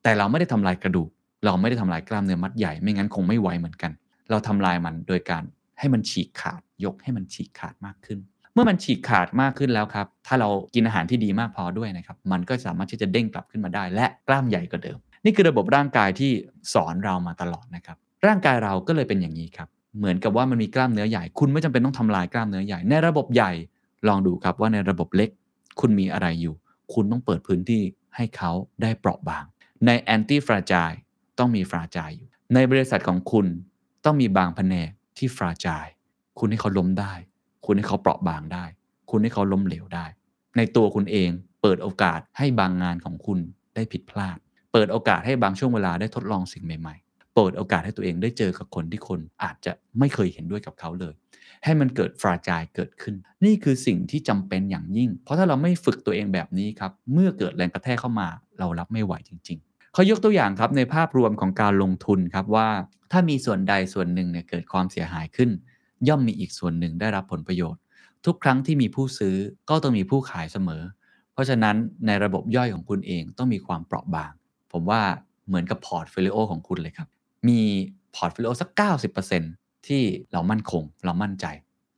[0.03, 1.09] แต่เราไม่ได้ทำลายกระดูก
[1.45, 3.91] เราไม่ได้ทำลายกล้ามเนื้อมัดใหญ่ ไม่งั้นคงไม่ไหวเหมือนกัน
[4.31, 5.43] เราทำลายมันโดยการ
[5.79, 8.19] ให้มันฉีกขาด ยกให้มันฉีกขาดมากขึ้น
[8.55, 16.31] เมื่อมันฉีกขาดมากขึ้นแล้วครับ ถ้าเรากินอาหารที่ดีมากพอด้วยนะครับ มันก็สามารถที่จะเด้งกลับขึ้นมาได้ และกล้ามใหญ่กว่าเดิม นี่คือระบบร่างกายที่
[16.75, 17.97] สอนเรามาตลอดนะครับ
[18.27, 19.69] ร่างกายเราก็เลยเป็นอย่างนี้ครับ
[19.99, 23.53] เหมือนกับว่ามันมีกล้ามเนื้อใหญ่ คุณไม่จำเป็นต้องทำลายกล้ามเนื้อใหญ่ ในระบบใหญ่
[24.09, 25.31] ลองดูครับว่าในระบบเล็ก
[25.81, 26.55] คุณมีอะไรอยู่
[26.95, 27.83] คุณต้องเปิดพื้นที่
[28.17, 28.51] ให้เขา
[28.83, 29.45] ได้เปราะบาง
[29.87, 30.91] ในแอนตี้ฟราจาย
[31.39, 33.47] ต้องมีฟราจายอยู่ ในบริษัทของคุณ
[34.05, 35.87] ต้องมีบางแผนกที่ฟราจาย
[36.39, 37.13] คุณให้เขาล้มได้
[37.67, 38.65] คุณให้เขาเปราะบางได้
[39.11, 40.07] คุณให้เขาล้มเหลวได้
[40.57, 41.31] ในตัวคุณเอง
[41.63, 43.39] เปิดโอกาสให้บางงานของคุณ
[43.75, 44.39] ได้ผิดพลาด
[44.73, 51.15] เปิดโอกาสให้บางช่วงเวลาได้ทดลองสิ่งใหม่ๆ เปิดโอกาสให้ตัวเองได้เจอกับคนที่คนอาจจะไม่เคยเห็นด้วยกับเขาเลย
[51.65, 62.69] ให้มันเกิดฟราจายเกิดขึ้น นี่คือสิ่งที่จำเป็นอย่างยิ่ง เพราะถ้าเราไม่ฝึกตัวเองแบบนี้ครับ เมื่อเกิดแรงกระแทกเข้ามา เรารับไม่ไหวจริง ๆ เขายกตัวอย่างครับในภาพรวมของการลงทุนครับว่า
[63.13, 65.51] ถ้ามีส่วนใดส่วนหนึ่งเนี่ยเกิดความเสียหายขึ้น
[66.09, 67.81] ย่อมมีอีกส่วนหนึ่งได้รับผลประโยชน์
[68.27, 69.37] ทุกครั้งที่มีผู้ซื้อ
[69.71, 70.83] ก็ต้องมีผู้ขายเสมอ
[71.33, 71.77] เพราะฉะนั้น
[72.07, 74.33] ในระบบย่อยของคุณเองต้องมีความเปราะบาง
[74.73, 75.01] ผมว่า
[75.49, 77.09] เหมือนกับพอร์ตโฟลิโอของคุณเลยครับ
[77.49, 77.61] มี
[78.17, 78.69] พอร์ตโฟลิโอสัก
[79.29, 81.47] 90%ที่เรามั่นคงเรามั่นใจ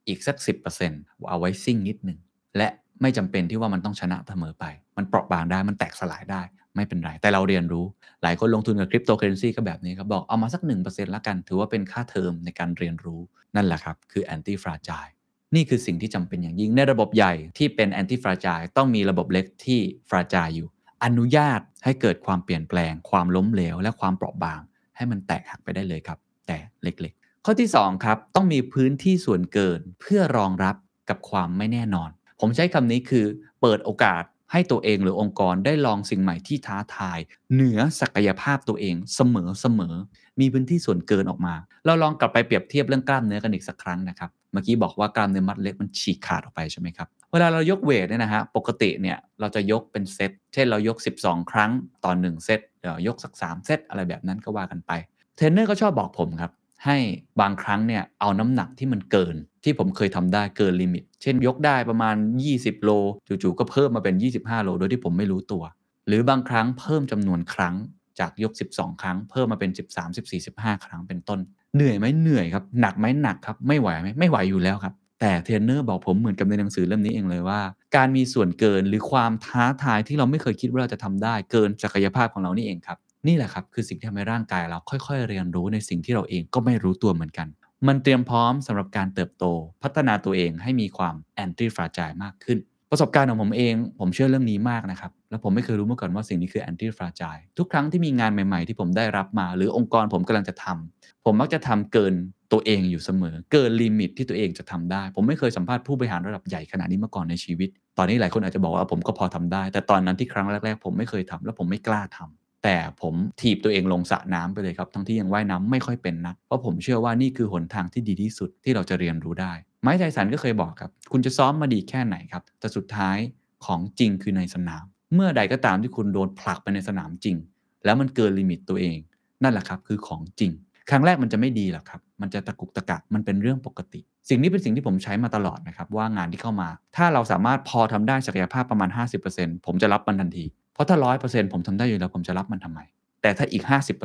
[0.06, 0.36] อีกสัก
[0.82, 2.18] 10%เอาไว้ซิ่งนิดหนึ่ง
[2.56, 2.68] และ
[3.02, 4.64] ไม่จำเป็นที่ว่ามันต้องชนะเสมอไป
[4.96, 6.42] มันเปราะบางได้ มันแตกสลายได้
[6.76, 7.84] ไม่เป็นไร แต่เราเรียนรู้
[8.22, 13.20] หลายคนลงทุนกับคริปโตเคอเรนซีก็แบบนี้ครับ บอกเอามาสัก 1%ละกัน ถือว่าเป็นค่าเทอมในการเรียนรู้
[13.56, 15.06] นั่นแหละครับ คือ anti fragile
[15.54, 19.80] นี่คือสิ่งที่จำเป็นอย่างยิ่งในระบบใหญ่ที่เป็น anti fragile ต้องมีระบบเล็กที่
[20.10, 20.68] fragile อยู่
[21.04, 24.60] อนุญาตให้เกิดความเปลี่ยนแปลง ความล้มเหลว และความเปราะบาง
[24.96, 30.76] ให้มันแตกหักไปได้เลยครับ แต่เล็กๆ ข้อที่2ครับต้องมีพื้นที่ส่วนเกินเพื่อรองรับ
[31.08, 33.26] กับความไม่แน่นอน ผมใช้คำนี้คือ
[33.60, 34.22] เปิดโอกาส
[34.52, 37.18] ให้ตัวเองหรือองค์กรได้ลองสิ่งใหม่ที่ท้าทาย
[37.54, 39.94] เหนือศักยภาพตัวเองเสมอเสมอ
[40.40, 41.54] มีพื้นที่ส่วนเกินออกมา
[41.86, 51.70] เราลองกลับไปเปรียบเทียบเรื่องกล้ามเนื้อกันอีกสักครั้งนะครับ เมื่อกี้บอกว่ากล้ามเนื้อมัดเล็กมันฉีกขาดออกไปใช่ไหมครับ เวลาเรายกเวทเนี่ยนะฮะ ปกติเนี่ยเราจะยกเป็นเซต เช่นเรายก 12 ครั้ง
[52.04, 54.92] ต่อ1เซต เดี๋ยวยกสัก 3 เซตอะไรแบบนั้นก็ว่ากันไป
[55.36, 56.52] เทรนเนอร์ก็ชอบบอกผมครับ
[56.84, 56.96] ให้
[57.40, 62.16] บางครั้งเนี่ยเอาน้ำหนักที่มันเกิน ที่ผมเคยทำได้เกินลิมิต เช่นยกได้ประมาณ
[62.50, 62.90] 20 โล
[63.28, 65.62] จู่ๆก็เพิ่มมาเป็น 25 โล โดยที่ผมไม่รู้ตัว
[66.08, 67.74] หรือบางครั้งเพิ่มจำนวนครั้ง
[68.20, 71.40] จากยก 12 ครั้ง เพิ่มมาเป็น 13 14 15 ครั้งเป็นต้น
[71.76, 77.60] เหนื่อยไหมเหนื่อยครับ หนักไหมหนักครับ ไม่ไหวไหมไม่ไหวอยู่แล้วครับ แต่เทรนเนอร์บอกผมเหมือนกับในหนังสือเล่มนี้เองเลยว่า
[77.96, 87.46] การมีส่วนเกินหรือความท้าทายที่เราไม่เคยคิดว่าเราจะทำได้ เกินศักยภาพของเรานี่เองครับ นี่แหละครับคือสิ่งที่ทำให้ร่างกายเราค่อย ๆ เรียนรู้ในสิ่งที่เราเองก็ไม่รู้ตัวเหมือนกัน
[87.88, 89.44] มันเตรียมพร้อมสำหรับการเติบโต
[89.82, 92.58] พัฒนาตัวเองให้มีความ anti fragile มากขึ้น
[92.90, 102.14] ประสบการณ์ของผมเอง ผมเชื่อเรื่องนี้มากนะครับ แล้วผมไม่เคยรู้มาก่อนว่าสิ่งนี้คือ anti fragile ทุกครั้งที่มีงานใหม่ ๆ ที่ผมได้รับมา หรือองค์กรผมกำลังจะทำผมมักจะทำเกิน
[102.52, 107.68] ตัวเองอยู่เสมอ เกินลิมิตที่ตัวเองจะทำได้ ผมไม่เคยสัมภาษณ์ผู้บริหารระดับใหญ่ขนาดนี้มาก่อนในชีวิต
[107.98, 123.18] ตอนนี้หลายคนอาจจะบอกว่าผมก็พอทำได้ แต่ตอนนั้นที่ครั้งแรก ๆ ผมไม่เคยทำและผมไม่กล้าทำ แต่ผมถีบตัวเองลงสระน้ำไปเลยครับ ทั้งที่ยังว่ายน้ำไม่ค่อยเป็นนัก เพราะผมเชื่อว่านี่คือหนทางที่ดีที่สุดที่เราจะเรียนรู้ได้ ไมค์ ไทสันก็เคยบอกครับ คุณจะซ้อมมาดีแค่ไหนครับ แต่สุดท้าย
[123.66, 127.36] ของจริงคือในสนาม เมื่อใดก็ตามที่คุณโดนผลักไปในสนามจริง
[127.84, 128.98] แล้วมันเกิน limit ตัวเอง
[129.42, 130.52] นั่นแหละครับคือของจริง
[130.90, 138.90] ครั้งแรกมันจะไม่ดีหรอกครับ มันจะตะกุกตะกักมันเป็นเรื่องปกติ สิ่งนี้เป็นสิ่งที่ผมใช้มาตลอดนะครับว่างานที่เข้ามา ถ้าเราสามารถพอทำได้ศักยภาพประมาณ
[139.28, 142.80] 50%ผมจะรับมันทันที เพราะถ้า100%ผมทำได้อยู่แล้วผมจะรับมันทำไม
[143.22, 143.64] แต่ถ้าอีก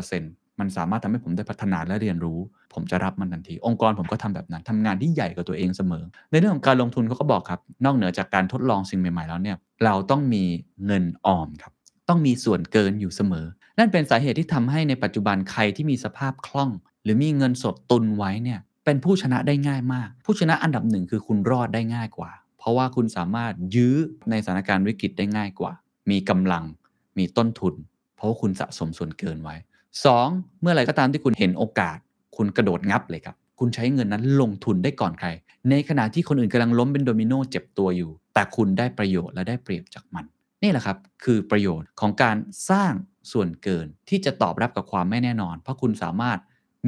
[0.10, 2.40] 50%มันสามารถทำให้ผมได้พัฒนาและเรียนรู้
[2.74, 10.44] ผมจะรับมันทันที องค์กรผมก็ทำแบบนั้นทำงานที่ใหญ่กว่าตัวเองเสมอ ในเรื่องของการลงทุนเขาก็บอกครับ นอกเหนือจากการทดลองสิ่งใหม่ๆแล้วเนี่ยเราต้องมี
[10.86, 11.74] เงินออมครับ
[12.10, 13.46] ต้องมีส่วนเกินอยู่เสมอ
[13.80, 16.70] นั่นเป็นสาเหตุที่ทำให้ในปัจจุบันใครที่มีสภาพคล่อง
[17.04, 23.96] หรือมีเงินสดตุนไว้เนี่ยเป็นผู้ชนะได้ง่ายมาก ผู้ชนะอันดับหนึ่งคือคุณรอดได้ง่ายกว่า เพราะว่าคุณสามารถยื้อ
[24.30, 25.74] ในสถานการณ์วิกฤตได้ง่ายกว่า
[26.12, 26.64] มีกำลัง
[27.18, 27.74] มีต้นทุน
[28.16, 29.56] เพราะว่าคุณสะสมส่วนเกินไว้
[30.08, 30.62] 2.
[30.62, 31.98] เมื่อไหร่ก็ตามที่คุณเห็นโอกาส
[32.38, 35.30] คุณกระโดดงับเลยครับ คุณใช้เงินนั้นลงทุนได้ก่อนใคร
[35.70, 40.26] ในขณะที่คนอื่นกำลังล้มเป็นโดมิโนเจ็บตัวอยู่ แต่คุณได้ประโยชน์และได้เปรียบจากมัน
[40.64, 42.38] นี่แหละครับ คือประโยชน์ของการ
[42.70, 42.94] สร้าง
[43.32, 46.40] ส่วนเกินที่จะตอบรับกับความไม่แน่นอน เพราะคุณสามารถ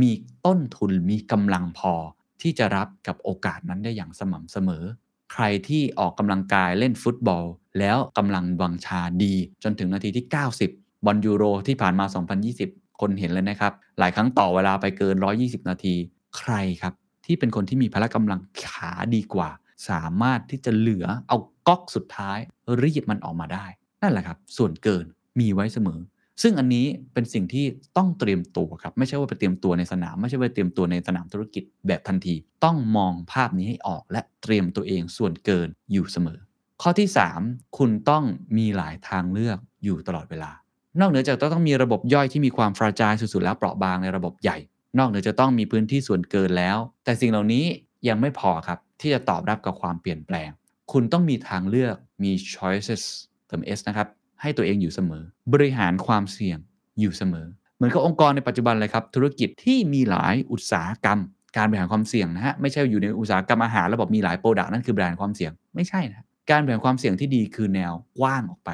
[0.02, 0.12] มี
[0.46, 1.94] ต้นทุนมีกำลังพอ
[2.42, 4.84] ที่จะรับกับโอกาสนั้นได้อย่างสม่ำเสมอ
[5.34, 7.46] ใครที่ออกกำลังกายเล่นฟุตบอล
[7.80, 10.26] แล้วกำลังวังชาดี จนถึงนาทีที่
[10.66, 12.06] 90 บอลยูโรที่ผ่านมา
[12.54, 15.96] 2020 คนเห็นเลยนะครับ หลายครั้งต่อเวลาไปเกิน 120 นาที
[16.38, 16.94] ใครครับ
[17.26, 19.50] ที่เป็นคนที่มีพละกำลังขาดีกว่า
[19.90, 21.38] สามารถที่จะเหลือเอา
[21.68, 22.38] ก๊อกสุดท้าย
[22.82, 23.66] รีดมันออกมาได้
[24.02, 25.06] นั่นแหละครับ ส่วนเกิน
[25.40, 26.00] มีไว้เสมอ
[26.42, 27.66] ซึ่งอันนี้เป็นสิ่งที่
[27.98, 36.40] ต้องเตรียมตัวครับ ไม่ใช่ว่าไปเตรียมตัวในสนาม ไม่ใช่ว่าเตรียมตัวในสนามธุรกิจแบบทันที ต้องมองภาพนี้ให้ออกและเตรียมตัวเองส่วนเกินอยู่เสมอ
[36.82, 37.10] ข้อที่
[37.42, 38.24] 3 คุณต้อง
[38.58, 40.52] มีหลายทางเลือกอยู่ตลอดเวลา
[41.00, 44.58] นอกเหนือจากต้องมีระบบย่อยที่มีความฟราจายสุดๆแล้วเปราะบางในระบบใหญ่
[44.98, 47.66] นอกเหนือจะต้องมีพื้นที่ส่วนเกินแล้ว แต่สิ่งเหล่านี้
[48.08, 50.50] ยังไม่พอครับที่จะตอบรับกับความเปลี่ยนแปลง
[50.92, 53.04] คุณต้องมีทางเลือกมี choices
[53.48, 54.08] เติม s นะครับ
[54.42, 55.24] ให้ตัวเองอยู่เสมอ
[55.54, 56.58] บริหารความเสี่ยง
[57.00, 57.48] อยู่เสมอ
[57.78, 61.20] เหมือนกับองค์กรในปัจจุบันเลยครับ ธุรกิจที่มีหลายอุตสาหกรรม
[61.58, 68.70] การบริหารความเสี่ยงนะฮะไม่ใช่อยู่ในอุตสาหกรรมอาหารแล้วบอกมีหลายโปรดักต์นั่นคือบริหารความเสี่ยงไม่ใช่นะการบริหารความเสี่ยงที่ดีคือแนวกว้างออกไป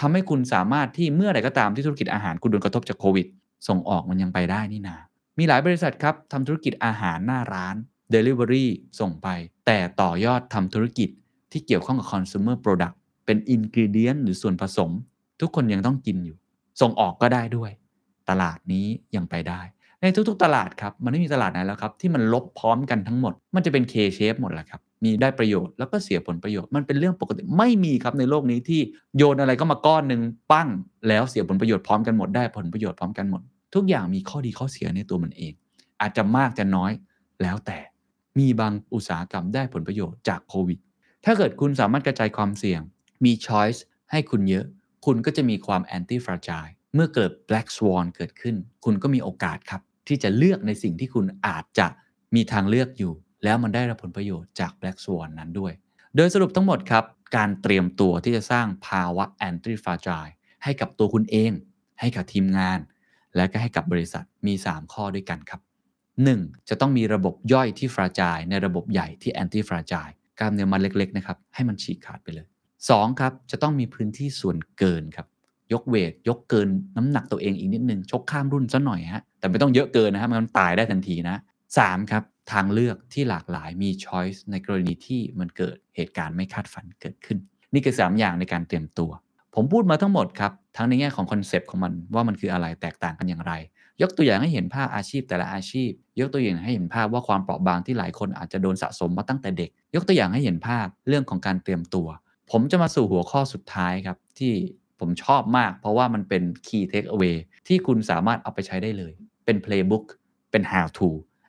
[0.00, 3.26] ทำให้คุณสามารถที่เมื่อใดก็ตามที่ธุรกิจอาหารคุณโดนกระทบจากโควิด
[3.68, 4.96] ส่งออกมันยังไปได้นี่นา
[5.38, 7.76] มีหลายบริษัทครับทำธุรกิจอาหารหน้าร้าน
[8.14, 8.66] Delivery
[9.00, 9.28] ส่งไป
[9.66, 11.08] แต่ต่อยอดทำธุรกิจ
[11.52, 12.94] ที่เกี่ยวข้องกับ consumer product
[13.26, 14.90] เป็น ingredient หรือส่วนผสม
[15.40, 16.36] ทุกคนยังต้องกินอยู่
[16.80, 17.70] ส่งออกก็ได้ด้วย
[18.28, 19.60] ตลาดนี้ยังไปได้
[20.00, 28.80] ในทุกๆตลาดครับ มันไม่มีตลาดไหนแล้วครับ ที่มันลบพร้อมกันทั้งหมด มันจะเป็น K shape หมดแหละครับ มีได้ประโยชน์แล้วก็เสียผลประโยชน์ มันเป็นเรื่องปกติ ไม่มีครับในโลกนี้ที่
[29.16, 30.20] โยนอะไรก็มาก้อนหนึ่ง
[30.52, 30.68] ปั้ง
[31.08, 33.42] แล้วเสียผลประโยชน์พร้อมกันหมด ได้ผลประโยชน์พร้อมกันหมด
[33.74, 35.52] ทุกอย่างมีข้อดีข้อเสียในตัวมันเอง
[36.00, 36.92] อาจจะมากจะน้อย
[37.42, 37.78] แล้วแต่
[38.38, 40.78] มีบางอุตสาหกรรมได้ผลประโยชน์จากโควิด
[41.24, 42.80] ถ้าเกิดคุณสามารถกระจายความเสี่ยง
[43.24, 44.66] มี choice ให้คุณเยอะ
[45.06, 51.86] คุณก็จะมีความ anti fragile เมื่อเกิด black swan เกิดขึ้น คุณก็มีโอกาสครับ ที่จะเลือกในสิ่งที่คุณอาจจะ
[52.34, 53.12] มีทางเลือกอยู่
[53.44, 55.72] แล้วมันได้รับผลประโยชน์จาก black swan นั้นด้วย
[56.16, 57.04] โดยสรุปทั้งหมดครับ
[57.36, 60.32] การเตรียมตัวที่จะสร้างภาวะ anti fragile
[60.64, 61.52] ให้กับตัวคุณเอง
[62.00, 62.78] ให้กับทีมงาน
[63.36, 65.60] และก็ให้กับบริษัทมี 3 ข้อด้วยกันครับ
[66.14, 66.68] 1.
[66.68, 70.08] จะต้องมีระบบย่อยที่ฟราจายในระบบใหญ่ที่แอนตี้ฟราจาย
[70.38, 72.46] กล้ามเนื้อมันเล็กๆนะครับให้มันฉีกขาดไปเลย
[72.88, 73.20] 2.
[73.20, 75.26] ครับจะต้องมีพื้นที่ส่วนเกินครับ
[75.72, 81.36] ยกเวทยกเกินน้ำหนักตัวเองอีกนิดนึงชกข้ามรุ่นซะหน่อยฮะแต่ไม่ต้องเยอะเกินนะฮะมันตายได้ทันทีนะ
[81.74, 82.10] 3.
[82.10, 87.38] ครับทางเลือกที่หลากหลายมีช้อยส์ในกรณีที่มันเกิดเหตุการณ์ไม่คาดฝันเกิดขึ้น
[87.72, 89.10] นี่คือ 3 อย่างในการเตรียมตัว
[89.54, 93.52] ผมพูดมาทั้งหมดครับ ทั้งในแง่ของ concept ของมันว่ามันคืออะไรแตกต่างกันอย่างไร
[94.02, 95.90] ยกตัวอย่างให้เห็นภาพอาชีพแต่ละอาชีพ
[96.20, 102.08] ยกตัวอย่างให้เห็นภาพว่าความเปราะบางที่หลายคนอาจจะโดนสะสมมาตั้งแต่เด็ก ยกตัวอย่างให้เห็นภาพเรื่องของการเตรียมตัว
[102.50, 104.52] ผมจะมาสู่หัวข้อสุดท้ายครับ ที่
[105.00, 107.36] ผมชอบมาก เพราะว่ามันเป็น key take away
[107.66, 109.12] ที่คุณสามารถเอาไปใช้ได้เลย
[109.44, 110.04] เป็น playbook
[110.50, 111.08] เป็น how to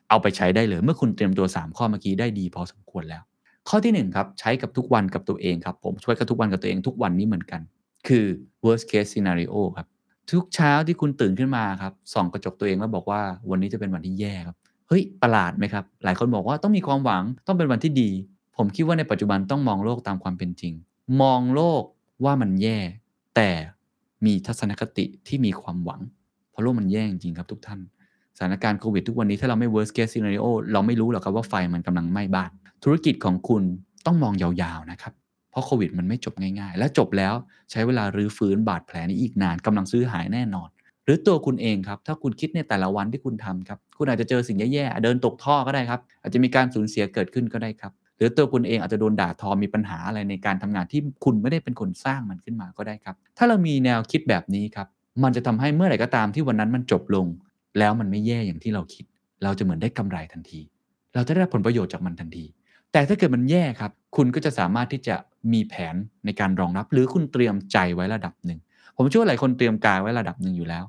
[0.10, 3.24] เอาไปใช้ได้เลย เมื่อคุณเตรียมตัว 3 ข้อเมื่อกี้ได้ดีพอสมควรแล้ว
[3.70, 7.62] ข้อที่1ครับใช้กับทุกวันกับตัวเองครับ ผมช่วยกับทุกวันกับตัวเองทุกวันนี้เหมือนกัน
[8.08, 8.26] คือ
[8.66, 9.88] worst case scenario ครับ
[10.30, 18.10] ทุกเช้าที่คุณตื่นขึ้นมาครับส่องกระจกตัวเองแล้วบอกว่าวันนี้จะเป็นวันที่แย่ครับเฮ้ยประหลาดไหมครับ หลายคนบอกว่าต้องมีความหวังต้องเป็นวันที่ดี
[18.58, 20.74] ผมคิดว่าในปัจจุบันต้องมองโลกตามความเป็นจริง
[21.19, 21.84] มองโลก
[22.24, 22.78] ว่ามันแย่
[23.36, 23.50] แต่
[24.26, 26.02] มีทัศนคติที่มีความหวัง
[26.52, 27.80] เพราะโลกมันแย่จริงครับทุกท่าน
[28.38, 32.52] สถานการณ์โควิดทุกวันนี้ถ้าเราไม่ worst case scenario เราไม่รู้หรอกครับว่าไฟมันกำลังไหม้บ้าน
[32.84, 33.63] ธุรกิจของคุณ
[34.06, 35.13] ต้องมองยาวๆนะครับ
[35.52, 37.34] เพราะโควิดมันไม่จบง่ายๆ และจบแล้ว
[37.71, 40.69] ใช้เวลารื้อฟื้นบาดแผลนี้อีกนานกำลังซื้อหายแน่นอน
[41.06, 54.88] หรือตัวคุณเองครับ ถ้าคุณคิดในแต่ละวันที่คุณทำครับ คุณอาจจะเจอสิ่งแย่ๆ เดินตกท่อก็ได้ครับ อาจจะมีการสูญเสียเกิดขึ้นก็ได้ครับ รือตัวคุณเองอาจจะโดนด่าทอมีปัญหาอะไรในการทำงานที่คุณไม่ได้เป็นคนสร้างมันขึ้นมาก็ได้ครับ ถ้าเรามีแนวคิดแบบนี้ครับ
[55.24, 57.28] มันจะทำให้เมื่อไหร่ก็ตามที่วันนั้นมันจบลง
[57.80, 59.06] แล้วมันไม่แย่อย่างที่เราคิด
[59.44, 60.60] เราจะเหมือนได้กำไรทันที
[61.14, 62.46] เราจะได้ผลประโยชน์จากมันทันที
[62.92, 65.16] แต่ถ้าเกิดมันแย่ครับ คุณก็จะสามารถที่จะ
[65.54, 68.60] มีแผนในการรองรับ หรือคุณเตรียมใจไว้ระดับหนึ่ง
[68.98, 70.84] ผมเชื่อว่าหลายคนเตรียมกายไว้ระดับหนึ่งอยู่แล้ว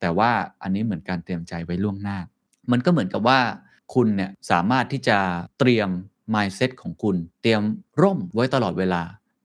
[0.00, 0.30] แต่ว่า
[0.62, 2.18] อันนี้เหมือนการเตรียมใจไว้ล่วงหน้า
[2.72, 3.38] มันก็เหมือนกับว่า
[3.94, 5.18] คุณเนี่ยสามารถที่จะ
[5.58, 5.88] เตรียม
[6.34, 7.62] mindset ของคุณ เตรียม
[8.02, 9.02] ร่มไว้ตลอดเวลา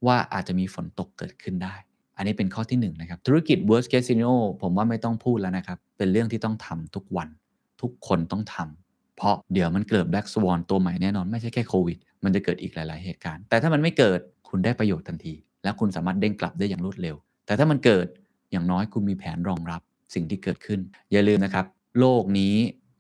[0.07, 1.75] ว่าอาจจะมีฝนตกเกิดขึ้นได้
[2.17, 7.29] อันนี้เป็นข้อที่1นนะครับ ธุรกิจ worst case scenario ผมว่าไม่ต้องพูดแล้วนะครับ เป็นเรื่องที่ต้องทำทุกวัน
[7.81, 18.07] ทุกคนต้องทำเพราะเดี๋ยวมันเกิด black swan ตัวใหม่แน่นอนไม่ใช่แค่โควิด มันจะเกิดอีกหลาย ๆ เหตุการณ์ แต่ถ้ามันไม่เกิดคุณได้ประโยชน์ทันที และคุณสามารถเด้งกลับได้อย่างรวดเร็ว แต่ถ้ามันเกิด
[18.51, 19.81] อย่างน้อยคุณมีแผนรองรับ
[20.13, 20.79] สิ่งที่เกิดขึ้น
[21.11, 21.65] อย่าลืมนะครับ
[21.99, 22.55] โลกนี้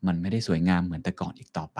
[0.07, 1.79] มันไม่ได้สวยงามเหมือนแต่ก่อนอีกต่อไป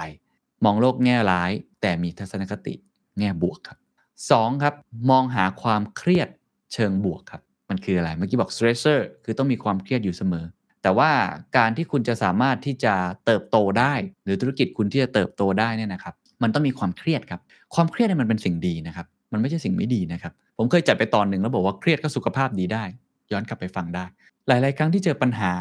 [0.65, 2.75] มองโลกแง่ร้าย แต่มีทัศนคติ
[3.19, 3.77] แง่บวกครับ
[4.21, 4.63] 2.
[4.63, 4.73] ครับ
[5.09, 6.29] มองหาความเครียด
[6.73, 10.45] เชิงบวกครับ มันคืออะไร เมื่อกี้บอก stressor คือต้องมีความเครียดอยู่เสมอ
[10.83, 11.11] แต่ว่า
[11.57, 12.93] การที่คุณจะสามารถที่จะ
[13.25, 13.93] เติบโตได้
[14.23, 17.41] หรือธุรกิจคุณที่จะเติบโตได้เนี่ยนะครับ มันต้องมีความเครียดครับ
[17.75, 22.83] ความเครียดเนี่ยมันเป็นสิ่งดีนะครับ มันไม่ใช่สิ่งไม่ดีนะครับ ผมเคยจัดไปตอนหนึ่งแล้วบอกว่าเครียดก็สุขภาพดีได้
[23.31, 24.05] ย้อนกลับไปฟังได้
[24.47, 25.53] หลาย ๆ ครั้งที่เจอปัญหา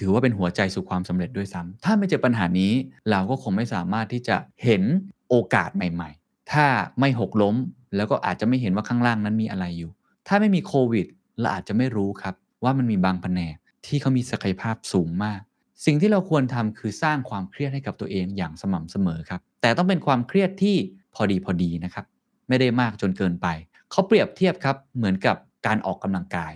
[0.00, 2.72] ถือว่าเป็นหัวใจสู่ความสำเร็จด้วยซ้ำถ้าไม่เจอปัญหานี้
[3.10, 4.82] เราก็คงไม่สามารถที่จะเห็น
[5.28, 6.66] โอกาสใหม่ ๆ ถ้า
[7.00, 7.56] ไม่หกล้ม
[7.96, 9.90] แล้วก็อาจจะไม่เห็นว่าข้างล่างนั้นมีอะไรอยู่
[10.28, 11.06] ถ้าไม่มีโควิด
[11.40, 12.34] เราอาจจะไม่รู้ครับ
[12.64, 15.40] ว่ามันมีบางแผนกที่เขามีศักยภาพสูงมาก
[15.84, 20.76] สิ่งที่เราควรทำคือสร้างความเครียดให้กับตัวเองอย่างสม่ำเสมอครับ แต่ต้องเป็นความเครียดที่
[21.14, 22.04] พอดีพอดีนะครับ
[22.48, 23.46] ไม่ได้มากจนเกินไป
[23.90, 25.36] เขาเปรียบเทียบครับเหมือนกับ
[25.66, 26.52] การออกกำลังกาย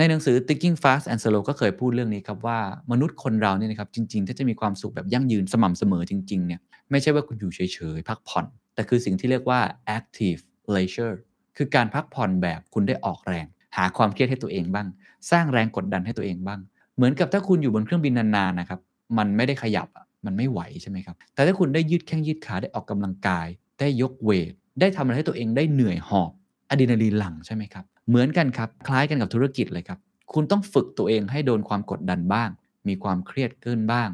[0.00, 2.58] ในหนังสือ Thinking Fast and Slow ก็เคยพูดเรื่องนี้ครับว่า
[2.92, 7.60] มนุษย์คนเราเนี่ยนะครับจริงๆ ถ้าจะมีความสุขแบบยั่งยืนสม่ำเสมอจริงๆเนี่ยไม่ใช่ว่าคุณอยู่เฉ
[7.96, 9.60] ยๆ พักผ่อน แต่คือสิ่งที่เรียกว่า
[9.96, 10.40] active
[10.74, 11.16] leisure
[11.56, 14.86] คือการพักผ่อนแบบคุณได้ออกแรง หาความเครียดให้ตัวเองบ้าง
[15.30, 16.60] สร้างแรงกดดันให้ตัวเองบ้าง
[16.96, 18.80] เหมือนกับถ้าคุณอยู่บนเครื่องบินนานๆนะครับ
[19.18, 19.88] มันไม่ได้ขยับ
[20.26, 23.46] มันไม่ไหวใช่ไหมครับแต่ถ้าคุณได้ยืดแข้งยืดขาได้ออกกำลังกาย
[23.80, 26.32] ได้ยกเวทได้ทำอะไรให้ตัวเองได้เหนื่อยหอบ
[26.70, 29.98] อะดรีนาลีนหลั่งใช่ไหมครับ เหมือนกันครับ คล้ายกันกับธุรกิจเลยครับ
[30.32, 32.48] คุณต้องฝึกตัวเองให้โดนความกดดันบ้าง
[32.88, 34.08] มีความเครียดขึ้นบ้าง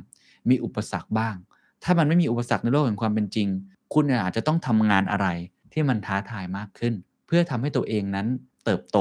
[0.51, 1.37] มีอุปสรรคบ้าง
[1.85, 3.49] ถ้ามันไม่มีอุปสรรคในโลกแห่งความเป็นจริง
[3.95, 5.27] คุณอาจจะต้องทำงานอะไร
[5.73, 6.95] ที่มันท้าทายมากขึ้น
[7.27, 8.27] เพื่อทำให้ตัวเองนั้น
[8.65, 8.99] เติบโต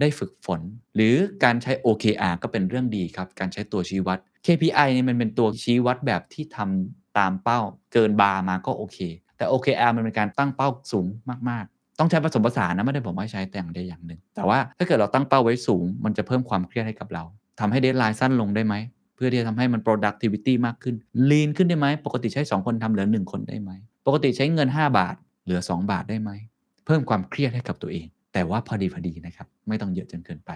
[0.00, 0.60] ได้ฝึกฝน
[0.94, 1.14] หรือ
[1.44, 7.60] การใช้ OKR ก็เป็นเรื่องดีครับ การใช้ตัวชี้วัด KPI เนี่ยมันเป็นตัวชี้วัดแบบที่ทำตามเป้า
[7.92, 8.98] เกินบาร์มาก็โอเค
[9.36, 11.06] แต่ OKR มันเป็นการตั้งเป้าสูง
[11.50, 11.66] มาก
[11.98, 17.24] ต้องใช้ผสมผสานนะไม่ได้ผมว่าใช้แต่อย่างใดอย่างหนึ่ง แต่ว่าถ้าเกิดเราตั้งเป้าไว้สูง มันจะเพิ่มความเครียดให้กับเรา
[17.60, 18.74] ทำให้เดทไลน์สั้นลงได้ไหม
[19.14, 20.94] เพื่อที่จะทำให้มัน productivity มากขึ้น
[21.30, 23.70] lean ขึ้นได้ไหม ปกติใช้ 2 คนทำเหลือ 1 คนได้ไหม
[24.06, 26.30] ปกติใช้เงิน 5 บาท เหลือ 2 บาทได้ไหม
[26.86, 30.50] เพิ่มความเครียดให้กับตัวเอง แต่ว่าพอดีพอดีนะครับ ไม่ต้องเยอะจนเกินไป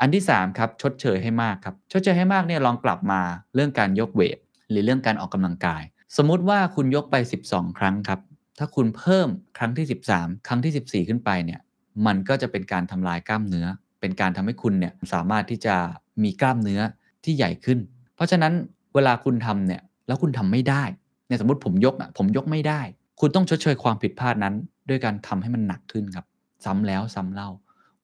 [0.00, 3.20] อันที่3ครับชดเชยให้มากครับ ชดเชยให้มากเนี่ยลองกลับมา
[3.54, 4.38] เรื่องการยกเวท
[4.70, 5.82] หรือเรื่องการออกกำลังกาย
[6.16, 7.16] สมมุติว่าคุณยกไป
[7.48, 8.20] 12 ครั้งครับ
[8.58, 11.60] ถ้าคุณเพิ่มครั้งที่ 13 ครั้งที่ 14 ขึ้นไปเนี่ย
[12.06, 13.66] มันก็จะเป็นการทำลายกล้ามเนื้อ
[14.00, 15.74] เป็นการทำให้คุณเนี่ยสามารถที่จะ
[16.22, 16.80] มีกล้ามเนื้อ
[17.24, 17.78] ที่ใหญ่ขึ้น
[18.14, 18.52] เพราะฉะนั้น
[18.94, 20.82] เวลาคุณทำเนี่ย แล้วคุณทำไม่ได้
[21.26, 22.80] เนี่ยสมมติผมยกอะ ผมยกไม่ได้
[23.20, 24.54] คุณต้องชดเชยความผิดพลาดนั้น
[24.88, 26.26] ด้วยการทำให้มันหนักขึ้นครับ
[26.64, 27.50] ซ้ำแล้วซ้ำเล่า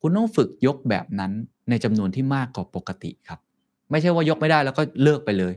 [0.00, 1.32] คุณต้องฝึกยกแบบนั้น
[1.70, 3.38] ในจำนวนที่มากกว่าปกติครับ
[3.90, 5.54] ไม่ใช่ว่ายกไม่ได้แล้วก็เลิกไปเลย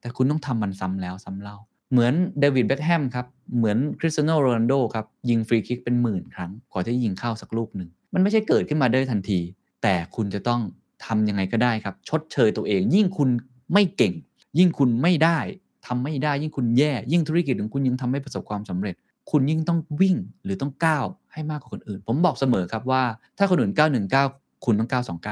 [0.00, 1.56] แต่คุณต้องทำมันซ้ำแล้วซ้ำเล่า
[1.90, 3.26] เหมือนเดวิดเบ็คแฮมครับ
[3.56, 9.40] เหมือนคริสเตียโนโรนัลโดครับ ยิงฟรีคิกเป็นหมื่นครั้งกว่าที่ยิงเข้าสักลูกหนึ่ง มันไม่ใช่เกิดขึ้นมาได้ทันที
[9.82, 10.60] แต่คุณจะต้อง
[11.06, 13.28] ทำยังไงก็ได้ครับ ชดเชยตัวเอง ยิ่งคุณ
[13.72, 14.14] ไม่เก่ง
[14.58, 15.38] ยิ่งคุณไม่ได้
[15.86, 18.94] ทำไม่ได้ ยิ่งคุณแย่ ยิ่งธุรกิจของคุณยังทำไม่ประสบความสำเร็จ
[19.30, 23.02] คุณยิ่งต้องวิ่งหรือต้องก้าวให้มากกว่าคนอื่น ผมบอกเสมอครับว่า
[23.38, 23.72] ถ้าคนอื่น
[24.18, 25.22] 919 คุณต้อง 929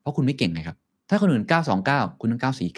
[0.00, 0.76] เพราะคุณไม่เก่งไงครับ
[1.08, 1.44] ถ้าคนอื่น
[1.82, 2.74] 929 คุณต้อง 949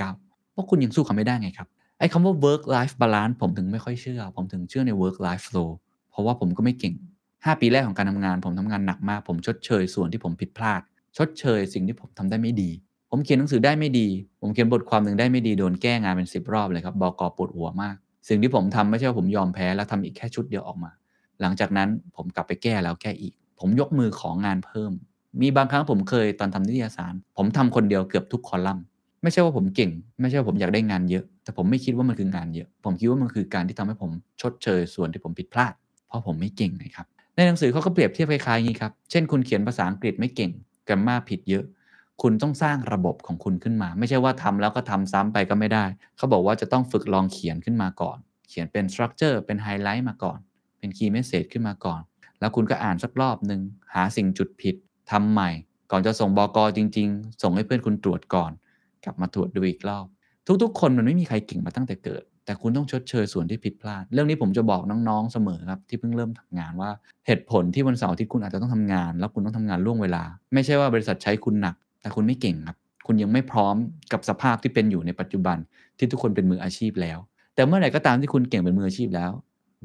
[0.52, 1.68] เพราะคุณยังสู้เขาไม่ได้ไงครับ
[2.04, 5.70] อ้คำว่า work life balance ผมถึงไม่ค่อยเชื่อ ผมถึงเชื่อใน work life flow
[6.10, 6.94] เพราะว่าผมก็ไม่เก่ง
[7.28, 10.80] 5 ปีแรกของการทำงาน ผมทำงานหนักมาก ผมชดเชยส่วนที่ผมผิดพลาด
[11.16, 12.70] ชดเชยสิ่งที่ผมทำได้ไม่ดี
[13.10, 14.08] ผมเขียนหนังสือได้ไม่ดี
[14.40, 17.96] ผมเขียนบทความหนึ่งได้ไม่ดีโดนแก้งานเป็น 10 รอบเลยครับบอกปวดหัวมาก
[18.28, 20.90] สิ่งที่ผมทำไม่ใช่ว่าผมยอมแพ้แล้วทำอีกแค่ชุดเดียวออกมา
[21.40, 24.92] หลังจากนั้นผมกลับไปแก้แล้วแก้อีก ผมยกมือของงานเพิ่ม
[25.40, 28.84] มีบางครั้งผมเคยตอนทำนิตยสาร ผมทำคนเดียวเกือบทุกคอลัมน์
[29.24, 34.10] ไม่ใช่ว่าผมเก่ง ไม่ใช่ว่าผมอยากได้งานเยอะ แต่ผมไม่คิดว่ามันคืองานเยอะ ผมคิดว่ามันคือการที่ทำให้ผม
[34.40, 35.72] ชดเชยส่วนที่ผมผิดพลาด
[36.08, 37.06] เพราะผมไม่เก่งนะครับ
[37.36, 40.50] ในหนังสือเขาก็เปรียบเทียบคล้ายๆนี้ครับ เช่นคุณเขียนภาษาอังกฤษไม่เก่ง
[40.88, 41.64] กรมมาผิดเยอะ
[42.22, 45.84] คุณต้องสร้างระบบของคุณขึ้นมา ไม่ใช่ว่าทำแล้วก็ทำซ้ำไปก็ไม่ได้
[46.16, 50.38] เขาบอกว่าจะต้องฝึกลองเขียนขึ้นมาก่อน เขียนเป็น structure เป็นไฮไลท์มาก่อน
[50.78, 52.00] เป็น key message ขึ้นมาก่อน
[52.40, 53.60] แล้วคุณก็อ่านสักรอบหนึ่ง
[53.94, 54.74] หาสิ่งจุดผิด
[55.10, 55.50] ทำใหม่
[55.90, 58.50] ก่อนจะส่งบอกอจริง ๆ ส่งให้เพื่อนคุณตรวจก่อน
[59.04, 60.06] กลับมาตรวจดูอีกรอบ
[60.62, 66.90] ทุกๆ คนมันไม่มีใครเก่งมาตั้งแต่เกิด แต่คุณต้องชดเชยส่วนที่ผิดพลาด เรื่องนี้ผมจะบอกน้องๆเสมอครับที่เพิ่งเริ่มทำงานว่า
[67.26, 70.22] เหตุผลที่วันเสาร์ที่คุณอาจจะต้องทำงาน แล้วคุณต้องทำงานล่วงเวลา
[70.54, 73.76] ไม่ใช่ว่าบริษัทใช้คุณหนัก แต่คุณไม่เก่งครับ คุณยังไม่พร้อม
[74.12, 75.56] กับสภาพที่เป็นอยู่ในปัจจุบัน
[75.98, 77.18] ที่ทุกคนเป็นมืออาชีพแล้ว
[77.54, 79.30] แต่เมื่อไหร่ก็ตามที่คุณเก่งเป็นมืออาชีพแล้ว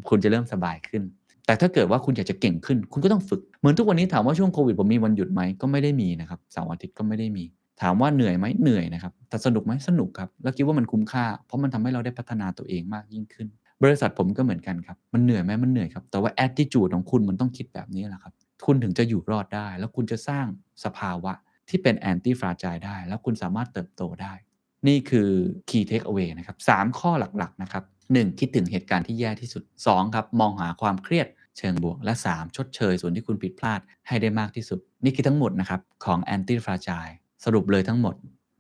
[0.10, 1.03] คุณจะเริ่มสบายขึ้น
[1.45, 7.43] แต่ถ้าเกิดว่าคุณอยากจะเก่งขึ้น คุณก็ต้องฝึก เหมือนทุกวันนี้ถามว่าช่วงโควิดผมมีวันหยุดไหมก็ไม่ได้มีนะครับเสาร์อาทิตย์ก็ไม่ได้มี
[7.82, 13.48] ถามว่าเหนื่อยไหมเหนื่อยนะครับแต่สนุกไหมสนุกครับ แล้วคิดว่ามันคุ้มค่า เพราะมันทำให้เราได้พัฒนาตัวเองมากยิ่งขึ้น
[13.84, 18.34] บริษัทผมก็เหมือนกันครับ มันเหนื่อยไหมมันเหนื่อยครับ แต่ว่า attitude ของคุณมันต้องคิดแบบนี้แหละครับ
[18.65, 20.46] คุณถึงจะอยู่รอดได้ แล้วคุณจะสร้าง
[20.84, 21.34] สภาวะ
[21.70, 24.34] ที่เป็น anti fragile ได้ แล้วคุณสามารถเติบโตได้
[24.88, 25.30] นี่คือ
[25.70, 28.39] key take away นะครับสามข้อหลักๆนะครับ 1.
[28.39, 30.15] คิดถึงเหตุการณ์ที่แย่ที่สุด 2.
[30.15, 32.56] ครับมองหาความเครียดเชิงบวก และ 3.
[32.56, 38.15] ชดเชยส่วนที่คุณผิดพลาดให้ได้มากที่สุด นี่คือทั้งหมดนะครับของ anti fragile สรุปเลยทั้งหมด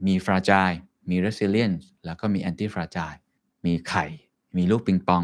[0.07, 0.77] มี fragile
[1.09, 3.17] มี resilience แล้วก็มี anti fragile
[3.65, 4.05] มีไข่
[4.57, 5.23] มีลูกปิงปอง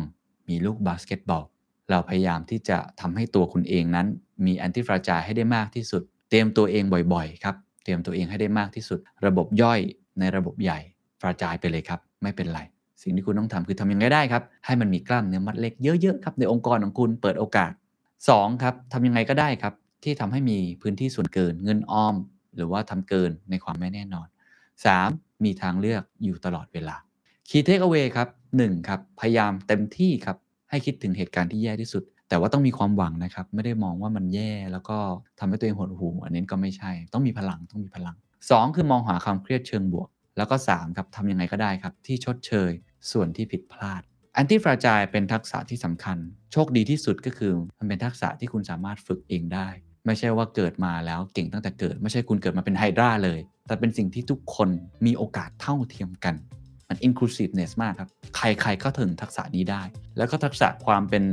[0.50, 1.44] มีลูกบาสเกตบอล
[1.90, 4.08] เราพยายามที่จะทำให้ตัวคุณเองนั้น
[4.46, 9.80] มี anti fragile ให้ได้มากที่สุด เตรียมตัวเองบ่อยๆ ครับ เตรียมตัวเองให้ได้มากที่สุด ระบบย่อย
[10.20, 10.80] ในระบบใหญ่
[11.22, 12.60] fragile ไปเลยครับ ไม่เป็นไร
[13.02, 17.72] สิ่งที่คุณต้องทำคือทำยังไงได้ครับ ให้มันมีกล้ามเนื้อมัดเล็กเยอะๆ ครับ ในองค์กรของคุณ เปิดโอกาส
[18.22, 18.64] 2.
[18.64, 22.16] ครับทำยังไงก็ได้ครับ ที่ทำให้มีพื้นที่ส่วนเกิน เงินออม
[22.56, 24.28] หรือว่าทำเกินในความไม่แน่นอน
[24.86, 25.44] 3.
[25.44, 26.96] มีทางเลือกอยู่ตลอดเวลา
[27.50, 28.28] Key Takeaway ครับ
[28.60, 28.88] 1.
[28.88, 30.38] ครับพยายามเต็มที่ครับ
[30.70, 34.98] ให้คิดถึงเหตุการณ์ที่แย่ที่สุด แต่ว่าต้องมีความหวังนะครับ ไม่ได้มองว่ามันแย่แล้วก็
[35.40, 38.16] ทำให้ตัวเองหดหู่อันนี้ก็ไม่ใช่ ต้องมีพลังต้องมีพลัง
[38.50, 38.76] 2.
[38.76, 40.98] คือมองหาความเครียดเชิงบวก แล้วก็ 3.
[40.98, 42.72] ครับทำยังไงก็ได้ครับ ที่ชดเชย
[43.12, 44.02] ส่วนที่ผิดพลาด
[44.38, 46.18] อันที่ฟราจายเป็นทักษะที่สำคัญ
[46.52, 49.68] โชคดีที่สุดก็คือ มันเป็นทักษะที่คุณสามารถฝึกเองได้
[50.06, 54.70] ไม่ใช่ว่าเกิดมาแล้วเก่งตั้งแต่เกิด ไม่ใช่คุณเกิดมาเป็นไฮดราเลย แต่เป็นสิ่งที่ทุกคน
[55.06, 56.36] มีโอกาสเท่าเทียมกัน
[56.90, 59.84] มัน inclusiveness มากครับ ใครๆก็ถึงทักษะนี้ได้
[60.18, 61.24] แล้วก็ทักษะความเป็น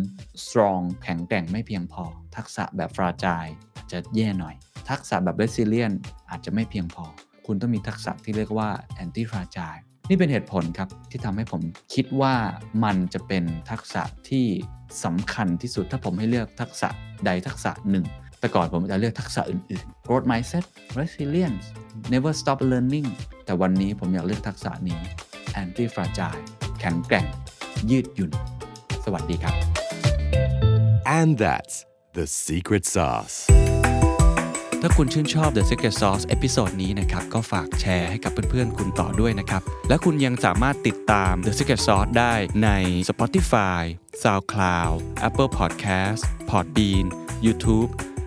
[0.45, 2.05] strong แข็งแกร่งไม่เพียงพอ
[2.37, 4.55] ทักษะแบบ fragile อาจจะแย่หน่อย
[4.91, 5.97] ทักษะแบบ resilient
[6.31, 7.05] อาจจะไม่เพียงพอ
[7.47, 8.69] คุณต้องมีทักษะที่เรียกว่า
[9.03, 11.63] anti fragile นี่เป็นเหตุผลครับ ที่ทำให้ผม
[11.95, 12.35] คิดว่า
[12.85, 14.47] มันจะเป็นทักษะที่
[15.05, 16.89] สำคัญที่สุดถ้าผมให้เลือกทักษะ
[17.27, 18.07] ใดทักษะหนึ่ง
[18.43, 20.65] แต่ก่อนผมจะเลือกทักษะอื่นๆ growth mindset
[20.99, 21.65] resilience
[22.13, 23.09] never stop learning
[23.45, 25.01] แต่วันนี้ผมอยากเลือกทักษะนี้
[25.63, 26.43] anti fragile
[26.81, 27.27] แข็งแกร่ง
[27.91, 28.31] ยืดหยุ่น
[29.05, 29.55] สวัสดีครับ
[31.19, 31.75] And that's
[32.17, 33.37] the secret sauce.
[34.85, 42.69] ถ้าคุณชื่นชอบ The Secret Sauce episode นี้นะครับ ก็ฝากแชร์ให้กับเพื่อนๆ คุณต่อด้วยนะครับ และคุณยังสามารถติดตาม The Secret Sauce ได้ใน
[43.09, 43.83] Spotify,
[44.23, 44.95] SoundCloud,
[45.29, 47.07] Apple Podcast, Podbean,
[47.47, 47.91] YouTube